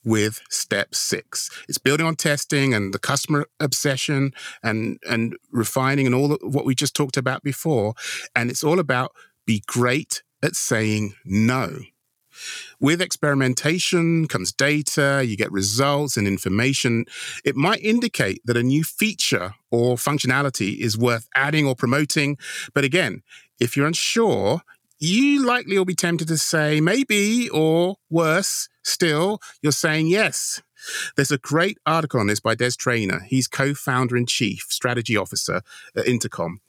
with 0.07 0.41
step 0.49 0.95
six. 0.95 1.49
It's 1.67 1.77
building 1.77 2.05
on 2.05 2.15
testing 2.15 2.73
and 2.73 2.93
the 2.93 2.99
customer 2.99 3.45
obsession 3.59 4.31
and, 4.63 4.99
and 5.07 5.35
refining 5.51 6.05
and 6.05 6.15
all 6.15 6.37
what 6.41 6.65
we 6.65 6.75
just 6.75 6.95
talked 6.95 7.17
about 7.17 7.43
before. 7.43 7.93
And 8.33 8.49
it's 8.49 8.63
all 8.63 8.79
about 8.79 9.11
be 9.47 9.63
great 9.65 10.21
at 10.43 10.55
saying 10.55 11.15
no. 11.25 11.79
With 12.79 13.01
experimentation 13.01 14.27
comes 14.27 14.53
data, 14.53 15.23
you 15.25 15.35
get 15.35 15.51
results 15.51 16.17
and 16.17 16.27
information. 16.27 17.05
It 17.43 17.55
might 17.55 17.83
indicate 17.83 18.41
that 18.45 18.57
a 18.57 18.61
new 18.61 18.83
feature 18.83 19.55
or 19.71 19.95
functionality 19.95 20.77
is 20.77 20.95
worth 20.97 21.27
adding 21.33 21.65
or 21.65 21.75
promoting. 21.75 22.37
But 22.75 22.83
again, 22.83 23.23
if 23.59 23.75
you're 23.75 23.87
unsure, 23.87 24.61
you 24.99 25.43
likely 25.45 25.77
will 25.77 25.85
be 25.85 25.95
tempted 25.95 26.27
to 26.27 26.37
say 26.37 26.79
maybe, 26.81 27.49
or 27.49 27.95
worse 28.09 28.69
still, 28.83 29.39
you're 29.63 29.71
saying 29.71 30.07
yes. 30.07 30.61
There's 31.15 31.31
a 31.31 31.37
great 31.37 31.77
article 31.85 32.19
on 32.19 32.27
this 32.27 32.39
by 32.39 32.55
Des 32.55 32.71
Traynor. 32.71 33.21
He's 33.27 33.47
co 33.47 33.73
founder 33.73 34.15
and 34.15 34.27
chief 34.27 34.67
strategy 34.69 35.17
officer 35.17 35.61
at 35.95 36.07
Intercom. 36.07 36.61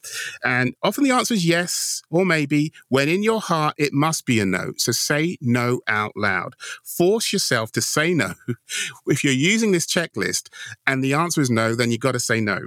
And 0.44 0.74
often 0.82 1.04
the 1.04 1.10
answer 1.10 1.34
is 1.34 1.46
yes 1.46 2.02
or 2.10 2.24
maybe, 2.24 2.72
when 2.88 3.08
in 3.08 3.22
your 3.22 3.40
heart 3.40 3.74
it 3.78 3.92
must 3.92 4.26
be 4.26 4.40
a 4.40 4.46
no. 4.46 4.72
So 4.76 4.92
say 4.92 5.36
no 5.40 5.80
out 5.86 6.12
loud. 6.16 6.54
Force 6.84 7.32
yourself 7.32 7.72
to 7.72 7.80
say 7.80 8.14
no. 8.14 8.34
if 9.06 9.24
you're 9.24 9.32
using 9.32 9.72
this 9.72 9.86
checklist 9.86 10.48
and 10.86 11.02
the 11.02 11.14
answer 11.14 11.40
is 11.40 11.50
no, 11.50 11.74
then 11.74 11.90
you've 11.90 12.00
got 12.00 12.12
to 12.12 12.20
say 12.20 12.40
no. 12.40 12.60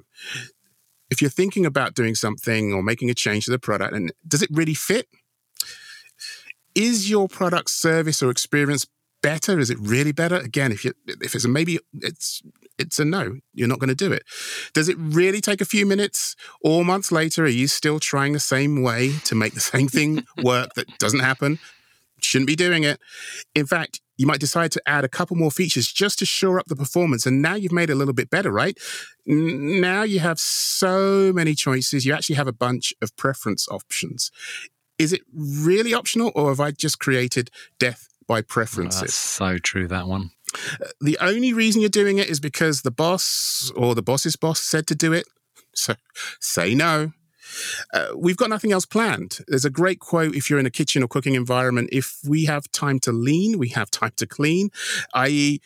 If 1.10 1.22
you're 1.22 1.30
thinking 1.30 1.66
about 1.66 1.94
doing 1.94 2.16
something 2.16 2.74
or 2.74 2.82
making 2.82 3.10
a 3.10 3.14
change 3.14 3.46
to 3.46 3.52
the 3.52 3.60
product, 3.60 3.94
and 3.94 4.14
does 4.26 4.42
it 4.42 4.50
really 4.52 4.74
fit? 4.74 5.08
is 6.76 7.10
your 7.10 7.28
product, 7.28 7.70
service, 7.70 8.22
or 8.24 8.30
experience 8.30 8.88
better? 9.22 9.60
Is 9.60 9.70
it 9.70 9.78
really 9.80 10.12
better? 10.12 10.36
Again, 10.36 10.72
if 10.72 10.84
you 10.86 10.94
if 11.08 11.36
it's 11.36 11.46
a 11.46 11.48
maybe, 11.48 11.80
it's 12.02 12.42
it's 12.78 13.00
a 13.00 13.06
no. 13.06 13.38
You're 13.54 13.68
not 13.68 13.80
going 13.80 13.90
to 13.90 13.96
do 13.96 14.12
it. 14.12 14.24
Does 14.74 14.90
it 14.90 14.98
really 15.00 15.42
take 15.42 15.62
a 15.62 15.66
few 15.66 15.86
minutes 15.86 16.36
or 16.62 16.84
months 16.84 17.12
later? 17.12 17.44
Are 17.46 17.48
you 17.48 17.68
still 17.68 18.00
trying 18.00 18.34
the 18.34 18.40
same 18.40 18.82
way 18.82 19.14
to 19.26 19.36
make 19.36 19.54
the 19.54 19.60
same 19.60 19.88
thing 19.88 20.26
work 20.44 20.74
that 20.76 20.98
doesn't 20.98 21.20
happen? 21.20 21.60
Shouldn't 22.22 22.48
be 22.48 22.56
doing 22.56 22.84
it. 22.84 23.00
In 23.56 23.66
fact, 23.66 24.00
you 24.18 24.28
might 24.28 24.40
decide 24.40 24.72
to 24.74 24.82
add 24.86 25.04
a 25.04 25.10
couple 25.10 25.36
more 25.36 25.50
features 25.50 25.92
just 25.92 26.20
to 26.20 26.26
shore 26.26 26.60
up 26.60 26.68
the 26.68 26.76
performance. 26.76 27.26
And 27.26 27.42
now 27.42 27.56
you've 27.56 27.72
made 27.72 27.90
it 27.90 27.94
a 27.94 27.96
little 27.96 28.14
bit 28.14 28.30
better, 28.30 28.52
right? 28.52 28.78
Now 29.26 30.04
you 30.04 30.20
have 30.20 30.40
so 30.40 31.32
many 31.34 31.56
choices. 31.56 32.06
You 32.06 32.14
actually 32.14 32.36
have 32.36 32.48
a 32.48 32.54
bunch 32.54 32.94
of 33.02 33.16
preference 33.18 33.68
options 33.70 34.32
is 35.02 35.12
it 35.12 35.22
really 35.34 35.96
optional 35.96 36.32
or 36.36 36.50
have 36.50 36.60
I 36.60 36.70
just 36.70 37.00
created 37.00 37.50
death 37.80 38.11
by 38.32 38.42
preferences? 38.42 39.02
Oh, 39.02 39.02
that's 39.02 39.14
so 39.14 39.58
true, 39.58 39.90
that 39.90 40.08
one. 40.08 40.32
The 41.02 41.18
only 41.20 41.52
reason 41.52 41.82
you're 41.82 41.90
doing 41.90 42.18
it 42.18 42.30
is 42.30 42.40
because 42.40 42.82
the 42.82 42.90
boss 42.90 43.74
or 43.76 43.94
the 43.94 44.02
boss's 44.02 44.38
boss 44.38 44.62
said 44.62 44.88
to 44.88 44.96
do 44.96 45.12
it. 45.12 45.26
So 45.76 45.96
say 46.40 46.74
no. 46.74 47.12
Uh, 47.94 48.08
we've 48.16 48.38
got 48.38 48.50
nothing 48.50 48.72
else 48.72 48.86
planned. 48.86 49.40
There's 49.50 49.66
a 49.66 49.70
great 49.70 50.00
quote 50.00 50.34
if 50.34 50.50
you're 50.50 50.60
in 50.60 50.66
a 50.66 50.72
kitchen 50.72 51.04
or 51.04 51.10
cooking 51.10 51.36
environment 51.36 51.90
if 51.92 52.20
we 52.26 52.46
have 52.46 52.72
time 52.72 53.00
to 53.02 53.12
lean, 53.12 53.60
we 53.60 53.68
have 53.70 53.92
time 53.92 54.14
to 54.16 54.26
clean, 54.26 54.70
i.e., 55.14 55.60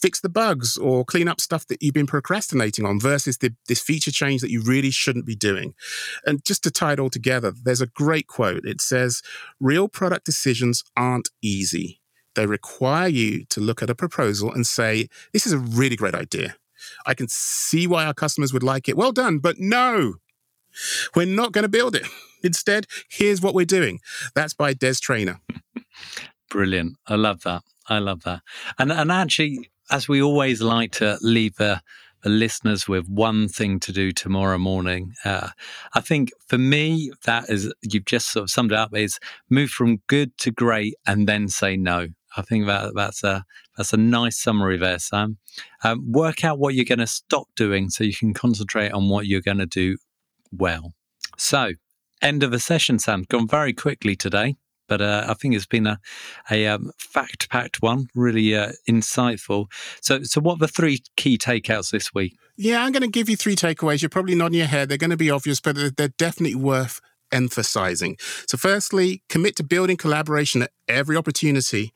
fix 0.00 0.20
the 0.20 0.28
bugs 0.28 0.76
or 0.76 1.04
clean 1.04 1.28
up 1.28 1.40
stuff 1.40 1.66
that 1.66 1.82
you've 1.82 1.94
been 1.94 2.06
procrastinating 2.06 2.84
on 2.84 3.00
versus 3.00 3.38
the, 3.38 3.54
this 3.66 3.80
feature 3.80 4.10
change 4.10 4.40
that 4.40 4.50
you 4.50 4.62
really 4.62 4.90
shouldn't 4.90 5.26
be 5.26 5.34
doing. 5.34 5.74
And 6.26 6.44
just 6.44 6.62
to 6.64 6.70
tie 6.70 6.92
it 6.92 7.00
all 7.00 7.10
together, 7.10 7.52
there's 7.62 7.80
a 7.80 7.86
great 7.86 8.26
quote. 8.26 8.64
It 8.64 8.80
says, 8.80 9.22
Real 9.60 9.88
product 9.88 10.24
decisions 10.24 10.84
aren't 10.96 11.30
easy. 11.42 12.00
They 12.34 12.46
require 12.46 13.08
you 13.08 13.44
to 13.46 13.60
look 13.60 13.82
at 13.82 13.90
a 13.90 13.94
proposal 13.94 14.52
and 14.52 14.66
say, 14.66 15.08
This 15.32 15.46
is 15.46 15.52
a 15.52 15.58
really 15.58 15.96
great 15.96 16.14
idea. 16.14 16.56
I 17.06 17.14
can 17.14 17.26
see 17.28 17.86
why 17.86 18.06
our 18.06 18.14
customers 18.14 18.52
would 18.52 18.62
like 18.62 18.88
it. 18.88 18.96
Well 18.96 19.12
done, 19.12 19.38
but 19.38 19.58
no, 19.58 20.14
we're 21.14 21.26
not 21.26 21.52
going 21.52 21.64
to 21.64 21.68
build 21.68 21.96
it. 21.96 22.06
Instead, 22.42 22.86
here's 23.10 23.40
what 23.40 23.54
we're 23.54 23.66
doing. 23.66 24.00
That's 24.34 24.54
by 24.54 24.74
Des 24.74 24.94
Traynor. 25.00 25.40
Brilliant. 26.50 26.96
I 27.06 27.16
love 27.16 27.42
that. 27.42 27.62
I 27.88 27.98
love 27.98 28.22
that. 28.22 28.42
And 28.78 28.92
and 28.92 29.10
actually 29.10 29.70
as 29.90 30.08
we 30.08 30.22
always 30.22 30.60
like 30.60 30.92
to 30.92 31.18
leave 31.20 31.56
the, 31.56 31.80
the 32.22 32.28
listeners 32.28 32.88
with 32.88 33.08
one 33.08 33.48
thing 33.48 33.80
to 33.80 33.92
do 33.92 34.12
tomorrow 34.12 34.58
morning, 34.58 35.14
uh, 35.24 35.48
I 35.94 36.00
think 36.00 36.30
for 36.46 36.58
me, 36.58 37.12
that 37.24 37.48
is, 37.48 37.72
you've 37.82 38.04
just 38.04 38.30
sort 38.30 38.44
of 38.44 38.50
summed 38.50 38.72
it 38.72 38.78
up, 38.78 38.96
is 38.96 39.18
move 39.50 39.70
from 39.70 39.98
good 40.06 40.36
to 40.38 40.50
great 40.50 40.94
and 41.06 41.28
then 41.28 41.48
say 41.48 41.76
no. 41.76 42.08
I 42.36 42.42
think 42.42 42.66
that 42.66 42.92
that's 42.94 43.24
a 43.24 43.44
that's 43.76 43.92
a 43.92 43.96
nice 43.96 44.38
summary 44.38 44.76
there, 44.76 44.98
Sam. 44.98 45.38
Um, 45.82 46.12
work 46.12 46.44
out 46.44 46.58
what 46.58 46.74
you're 46.74 46.84
going 46.84 46.98
to 46.98 47.06
stop 47.06 47.48
doing 47.56 47.90
so 47.90 48.04
you 48.04 48.14
can 48.14 48.34
concentrate 48.34 48.92
on 48.92 49.08
what 49.08 49.26
you're 49.26 49.40
going 49.40 49.58
to 49.58 49.66
do 49.66 49.96
well. 50.52 50.92
So, 51.36 51.72
end 52.20 52.42
of 52.42 52.50
the 52.50 52.60
session, 52.60 52.98
Sam. 52.98 53.24
Gone 53.28 53.48
very 53.48 53.72
quickly 53.72 54.14
today. 54.14 54.56
But 54.88 55.00
uh, 55.00 55.26
I 55.28 55.34
think 55.34 55.54
it's 55.54 55.66
been 55.66 55.86
a, 55.86 56.00
a 56.50 56.66
um, 56.66 56.92
fact 56.98 57.48
packed 57.50 57.82
one, 57.82 58.08
really 58.14 58.54
uh, 58.54 58.72
insightful. 58.88 59.70
So, 60.00 60.22
so 60.22 60.40
what 60.40 60.54
are 60.54 60.58
the 60.58 60.68
three 60.68 61.02
key 61.16 61.38
takeouts 61.38 61.90
this 61.90 62.14
week? 62.14 62.36
Yeah, 62.56 62.82
I'm 62.82 62.92
going 62.92 63.02
to 63.02 63.08
give 63.08 63.28
you 63.28 63.36
three 63.36 63.54
takeaways. 63.54 64.02
You're 64.02 64.08
probably 64.08 64.34
nodding 64.34 64.58
your 64.58 64.66
head. 64.66 64.88
They're 64.88 64.98
going 64.98 65.10
to 65.10 65.16
be 65.16 65.30
obvious, 65.30 65.60
but 65.60 65.76
they're 65.96 66.08
definitely 66.08 66.56
worth 66.56 67.00
emphasizing. 67.30 68.16
So, 68.46 68.56
firstly, 68.56 69.22
commit 69.28 69.56
to 69.56 69.62
building 69.62 69.96
collaboration 69.96 70.62
at 70.62 70.72
every 70.88 71.16
opportunity. 71.16 71.92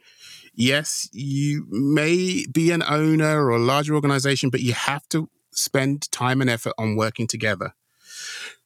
Yes, 0.54 1.08
you 1.12 1.66
may 1.70 2.44
be 2.52 2.70
an 2.70 2.82
owner 2.82 3.42
or 3.44 3.50
a 3.50 3.58
larger 3.58 3.94
organization, 3.94 4.50
but 4.50 4.60
you 4.60 4.74
have 4.74 5.08
to 5.08 5.30
spend 5.50 6.10
time 6.12 6.40
and 6.40 6.50
effort 6.50 6.74
on 6.76 6.96
working 6.96 7.26
together. 7.26 7.74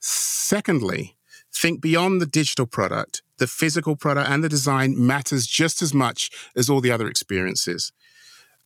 Secondly, 0.01 1.17
think 1.53 1.81
beyond 1.81 2.21
the 2.21 2.27
digital 2.27 2.67
product 2.67 3.23
the 3.39 3.47
physical 3.47 3.97
product 3.97 4.29
and 4.29 4.43
the 4.43 4.49
design 4.49 4.95
matters 4.97 5.47
just 5.47 5.83
as 5.83 5.93
much 5.93 6.31
as 6.57 6.69
all 6.69 6.81
the 6.81 6.91
other 6.91 7.09
experiences. 7.09 7.93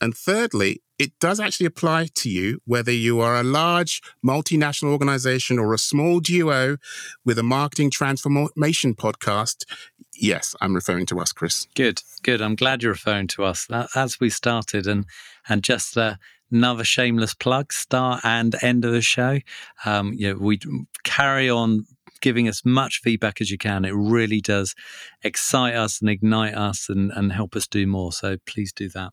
And 0.01 0.17
thirdly, 0.17 0.83
it 0.99 1.13
does 1.19 1.41
actually 1.41 1.67
apply 1.67 2.09
to 2.15 2.31
you 2.31 2.61
whether 2.65 2.93
you 2.93 3.21
are 3.21 3.37
a 3.37 3.43
large 3.43 4.01
multinational 4.25 4.93
organization 4.93 5.59
or 5.59 5.75
a 5.75 5.79
small 5.79 6.21
duo 6.21 6.77
with 7.25 7.39
a 7.39 7.43
marketing 7.43 7.91
transformation 7.91 8.95
podcast. 8.95 9.65
Yes, 10.15 10.55
I'm 10.61 10.75
referring 10.75 11.07
to 11.07 11.21
us, 11.21 11.33
Chris. 11.33 11.67
Good, 11.75 12.03
good. 12.23 12.41
I'm 12.43 12.55
glad 12.55 12.83
you're 12.83 12.93
referring 12.93 13.29
to 13.29 13.45
us. 13.45 13.67
As 13.95 14.21
we 14.21 14.31
started, 14.31 14.87
and 14.87 15.07
and 15.49 15.63
just 15.63 15.97
uh, 15.97 16.17
another 16.51 16.85
shameless 16.85 17.35
plug, 17.35 17.73
start 17.73 18.21
and 18.25 18.55
end 18.63 18.85
of 18.85 18.93
the 18.93 19.01
show. 19.01 19.39
Um, 19.85 20.13
you 20.15 20.33
know, 20.33 20.39
we 20.39 20.61
carry 21.05 21.49
on 21.49 21.87
giving 22.21 22.49
as 22.49 22.65
much 22.65 23.01
feedback 23.03 23.41
as 23.41 23.51
you 23.51 23.59
can. 23.59 23.85
It 23.85 23.95
really 23.95 24.41
does 24.41 24.75
excite 25.23 25.75
us 25.75 26.01
and 26.01 26.11
ignite 26.11 26.55
us 26.55 26.89
and, 26.89 27.11
and 27.13 27.33
help 27.33 27.57
us 27.57 27.67
do 27.67 27.87
more. 27.87 28.13
So 28.13 28.37
please 28.47 28.73
do 28.73 28.89
that. 28.91 29.13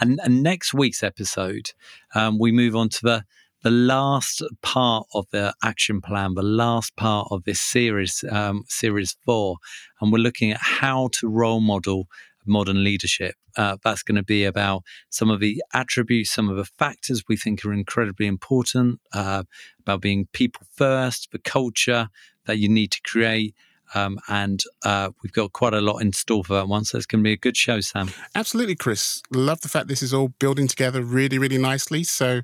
And, 0.00 0.20
and 0.22 0.42
next 0.42 0.74
week's 0.74 1.02
episode, 1.02 1.70
um, 2.14 2.38
we 2.38 2.52
move 2.52 2.76
on 2.76 2.88
to 2.90 3.00
the 3.02 3.24
the 3.64 3.70
last 3.70 4.42
part 4.60 5.06
of 5.14 5.26
the 5.32 5.54
action 5.62 6.02
plan, 6.02 6.34
the 6.34 6.42
last 6.42 6.94
part 6.96 7.26
of 7.30 7.44
this 7.44 7.60
series, 7.60 8.22
um, 8.30 8.62
series 8.68 9.16
four, 9.24 9.56
and 10.00 10.12
we're 10.12 10.18
looking 10.18 10.52
at 10.52 10.60
how 10.60 11.08
to 11.14 11.28
role 11.28 11.62
model 11.62 12.06
modern 12.46 12.84
leadership. 12.84 13.34
Uh, 13.56 13.78
that's 13.82 14.02
going 14.02 14.16
to 14.16 14.22
be 14.22 14.44
about 14.44 14.82
some 15.08 15.30
of 15.30 15.40
the 15.40 15.62
attributes, 15.72 16.30
some 16.30 16.50
of 16.50 16.58
the 16.58 16.68
factors 16.78 17.24
we 17.26 17.38
think 17.38 17.64
are 17.64 17.72
incredibly 17.72 18.26
important, 18.26 19.00
uh, 19.14 19.44
about 19.80 20.02
being 20.02 20.28
people 20.34 20.66
first, 20.76 21.30
the 21.32 21.38
culture, 21.38 22.08
that 22.44 22.58
you 22.58 22.68
need 22.68 22.90
to 22.90 23.00
create. 23.00 23.54
Um, 23.94 24.18
and 24.28 24.62
uh, 24.84 25.10
we've 25.22 25.32
got 25.32 25.52
quite 25.52 25.74
a 25.74 25.80
lot 25.80 25.98
in 25.98 26.12
store 26.12 26.44
for 26.44 26.54
that 26.54 26.68
one. 26.68 26.84
So 26.84 26.98
it's 26.98 27.06
going 27.06 27.22
to 27.22 27.28
be 27.28 27.32
a 27.32 27.36
good 27.36 27.56
show, 27.56 27.80
Sam. 27.80 28.10
Absolutely, 28.34 28.76
Chris. 28.76 29.22
Love 29.32 29.60
the 29.60 29.68
fact 29.68 29.88
this 29.88 30.02
is 30.02 30.14
all 30.14 30.28
building 30.28 30.68
together 30.68 31.02
really, 31.02 31.38
really 31.38 31.58
nicely. 31.58 32.04
So 32.04 32.42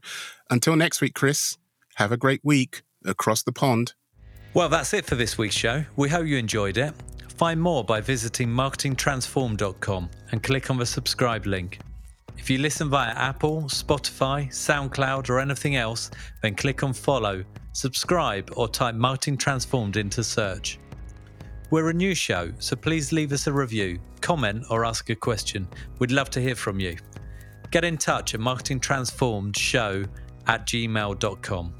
until 0.50 0.76
next 0.76 1.00
week, 1.00 1.14
Chris, 1.14 1.58
have 1.96 2.12
a 2.12 2.16
great 2.16 2.40
week 2.44 2.82
across 3.04 3.42
the 3.42 3.52
pond. 3.52 3.94
Well, 4.52 4.68
that's 4.68 4.92
it 4.94 5.06
for 5.06 5.14
this 5.14 5.38
week's 5.38 5.54
show. 5.54 5.84
We 5.96 6.08
hope 6.08 6.26
you 6.26 6.36
enjoyed 6.36 6.76
it. 6.76 6.92
Find 7.36 7.60
more 7.60 7.84
by 7.84 8.00
visiting 8.00 8.48
marketingtransform.com 8.48 10.10
and 10.32 10.42
click 10.42 10.70
on 10.70 10.76
the 10.76 10.86
subscribe 10.86 11.46
link. 11.46 11.78
If 12.36 12.50
you 12.50 12.58
listen 12.58 12.88
via 12.88 13.12
Apple, 13.12 13.62
Spotify, 13.62 14.48
SoundCloud, 14.48 15.28
or 15.28 15.40
anything 15.40 15.76
else, 15.76 16.10
then 16.42 16.54
click 16.54 16.82
on 16.82 16.92
follow, 16.92 17.44
subscribe, 17.72 18.50
or 18.56 18.66
type 18.66 18.94
Marketing 18.94 19.36
Transformed 19.36 19.96
into 19.96 20.24
search. 20.24 20.78
We're 21.70 21.90
a 21.90 21.94
new 21.94 22.16
show, 22.16 22.50
so 22.58 22.74
please 22.74 23.12
leave 23.12 23.32
us 23.32 23.46
a 23.46 23.52
review, 23.52 24.00
comment, 24.20 24.64
or 24.70 24.84
ask 24.84 25.08
a 25.08 25.14
question. 25.14 25.68
We'd 26.00 26.10
love 26.10 26.28
to 26.30 26.40
hear 26.40 26.56
from 26.56 26.80
you. 26.80 26.96
get 27.70 27.84
in 27.84 27.96
touch 27.96 28.34
at 28.34 28.40
marketingtransformedshow 28.40 30.08
at 30.48 30.66
gmail.com. 30.66 31.79